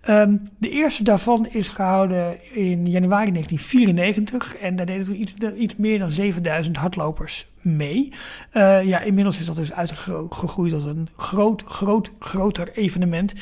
[0.08, 5.76] Um, de eerste daarvan is gehouden in januari 1994 en daar deden we iets, iets
[5.76, 8.12] meer dan 7000 hardlopers mee.
[8.52, 13.34] Uh, ja, inmiddels is dat dus uitgegroeid tot een groot, groot, groter evenement.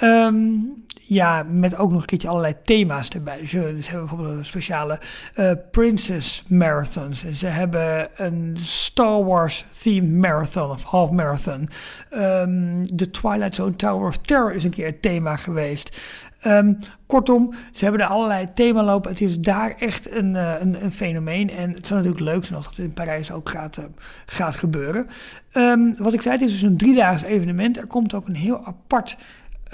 [0.00, 3.38] Um, ja, met ook nog een keertje allerlei thema's erbij.
[3.40, 5.00] Dus, ze hebben bijvoorbeeld een speciale
[5.36, 7.24] uh, Princess Marathons.
[7.24, 11.68] En ze hebben een Star Wars themed marathon of half marathon.
[12.14, 16.00] Um, de Twilight Zone Tower of Terror is een keer het thema geweest.
[16.46, 19.10] Um, kortom, ze hebben er allerlei thema lopen.
[19.10, 21.50] Het is daar echt een, uh, een, een, fenomeen.
[21.50, 23.84] En het zou natuurlijk leuk zijn als het in Parijs ook gaat, uh,
[24.26, 25.06] gaat gebeuren.
[25.54, 27.76] Um, wat ik zei, het is dus een driedaags evenement.
[27.76, 29.16] Er komt ook een heel apart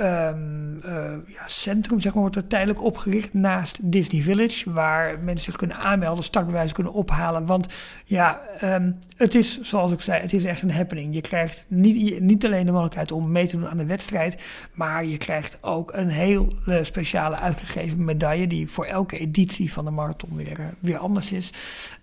[0.00, 0.92] um, uh,
[1.26, 5.76] ja, centrum zeg maar, wordt er tijdelijk opgericht naast Disney Village, waar mensen zich kunnen
[5.76, 7.46] aanmelden, startbewijzen kunnen ophalen.
[7.46, 7.66] Want
[8.04, 11.14] ja, um, het is zoals ik zei, het is echt een happening.
[11.14, 14.42] Je krijgt niet, niet alleen de mogelijkheid om mee te doen aan de wedstrijd,
[14.72, 19.84] maar je krijgt ook een heel uh, speciale uitgegeven medaille die voor elke editie van
[19.84, 21.52] de marathon weer, uh, weer anders is.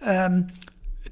[0.07, 0.49] Um,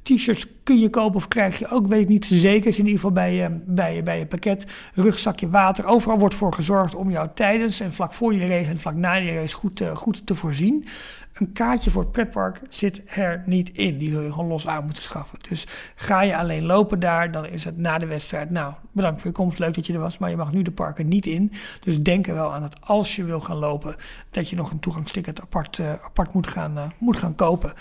[0.01, 2.67] T-shirts kun je kopen of krijg je ook, weet ik niet zeker.
[2.67, 4.65] Is in ieder geval bij je, bij, je, bij pakket.
[4.93, 5.85] Rugzakje water.
[5.85, 9.19] Overal wordt voor gezorgd om jou tijdens en vlak voor die race en vlak na
[9.19, 10.85] die race goed, uh, goed te voorzien.
[11.33, 13.97] Een kaartje voor het pretpark zit er niet in.
[13.97, 15.39] Die zul je gewoon los aan moeten schaffen.
[15.49, 18.49] Dus ga je alleen lopen daar, dan is het na de wedstrijd.
[18.49, 19.59] Nou, bedankt voor je komst.
[19.59, 20.17] Leuk dat je er was.
[20.17, 21.51] Maar je mag nu de parken niet in.
[21.79, 23.95] Dus denk er wel aan dat als je wil gaan lopen,
[24.31, 27.73] dat je nog een toegangsticket apart, uh, apart moet, gaan, uh, moet gaan kopen.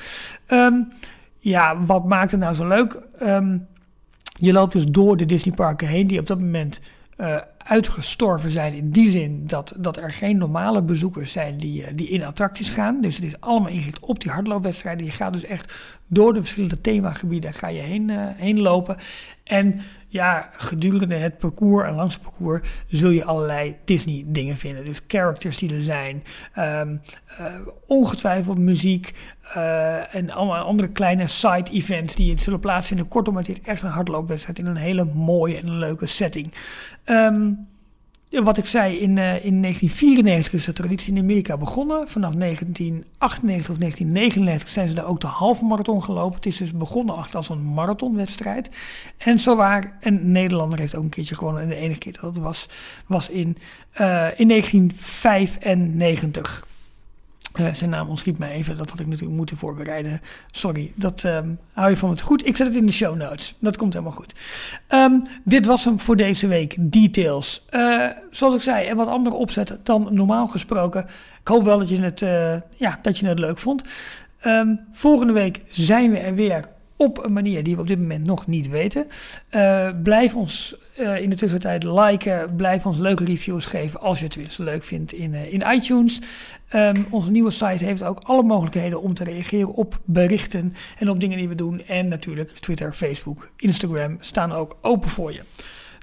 [0.49, 0.93] Um,
[1.41, 3.01] ja, wat maakt het nou zo leuk?
[3.23, 3.67] Um,
[4.33, 6.81] je loopt dus door de Disneyparken heen, die op dat moment
[7.17, 7.37] uh,
[7.67, 8.75] uitgestorven zijn.
[8.75, 12.69] In die zin dat, dat er geen normale bezoekers zijn die, uh, die in attracties
[12.69, 13.01] gaan.
[13.01, 15.07] Dus het is allemaal ingericht op die hardloopwedstrijden.
[15.07, 15.73] Je gaat dus echt
[16.07, 18.97] door de verschillende themagebieden ga je heen, uh, heen lopen.
[19.45, 19.81] En
[20.13, 24.85] ja, gedurende het parcours en langs het parcours zul je allerlei Disney dingen vinden.
[24.85, 26.25] Dus characters die er zijn,
[26.59, 27.01] um,
[27.41, 27.47] uh,
[27.87, 29.15] ongetwijfeld muziek
[29.57, 33.09] uh, en allemaal andere kleine side events die zullen plaatsvinden.
[33.09, 36.53] Kortom, het is echt een hardloopwedstrijd in een hele mooie en leuke setting.
[37.05, 37.69] Um,
[38.31, 42.09] wat ik zei, in, uh, in 1994 is de traditie in Amerika begonnen.
[42.09, 46.35] Vanaf 1998 of 1999 zijn ze daar ook de halve marathon gelopen.
[46.35, 48.71] Het is dus begonnen als een marathonwedstrijd.
[49.19, 51.63] En zo waar, een Nederlander heeft ook een keertje gewonnen.
[51.63, 52.69] En de enige keer dat het was,
[53.07, 53.57] was in,
[54.01, 56.69] uh, in 1995.
[57.61, 60.21] Uh, zijn naam ontschiet mij even, dat had ik natuurlijk moeten voorbereiden.
[60.51, 62.47] Sorry, dat um, hou je van het goed.
[62.47, 63.57] Ik zet het in de show notes.
[63.59, 64.35] Dat komt helemaal goed.
[64.89, 66.77] Um, dit was hem voor deze week.
[66.79, 67.67] Details.
[67.71, 71.05] Uh, zoals ik zei, en wat andere opzetten dan normaal gesproken.
[71.41, 73.83] Ik hoop wel dat je het, uh, ja, dat je het leuk vond.
[74.47, 76.69] Um, volgende week zijn we er weer
[77.01, 79.07] op een manier die we op dit moment nog niet weten.
[79.51, 82.57] Uh, blijf ons uh, in de tussentijd liken.
[82.57, 86.21] Blijf ons leuke reviews geven als je het weer leuk vindt in, uh, in iTunes.
[86.75, 91.21] Um, onze nieuwe site heeft ook alle mogelijkheden om te reageren op berichten en op
[91.21, 91.83] dingen die we doen.
[91.87, 95.41] En natuurlijk Twitter, Facebook, Instagram staan ook open voor je.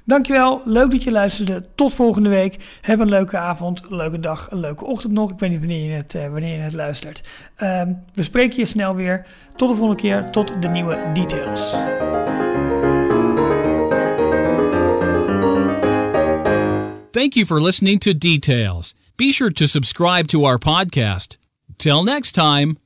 [0.08, 1.64] Dankjewel, leuk dat je luisterde.
[1.74, 2.56] Tot volgende week.
[2.80, 5.30] Heb een leuke avond, een leuke dag, een leuke ochtend nog.
[5.30, 7.28] Ik weet niet wanneer je het, uh, wanneer het luistert.
[7.62, 9.26] Um, we spreken je snel weer.
[9.56, 11.70] Tot de volgende keer, tot de nieuwe details.
[17.10, 18.94] Thank you for listening to Details.
[19.16, 21.38] Be sure to subscribe to our podcast.
[21.76, 22.76] Till next time.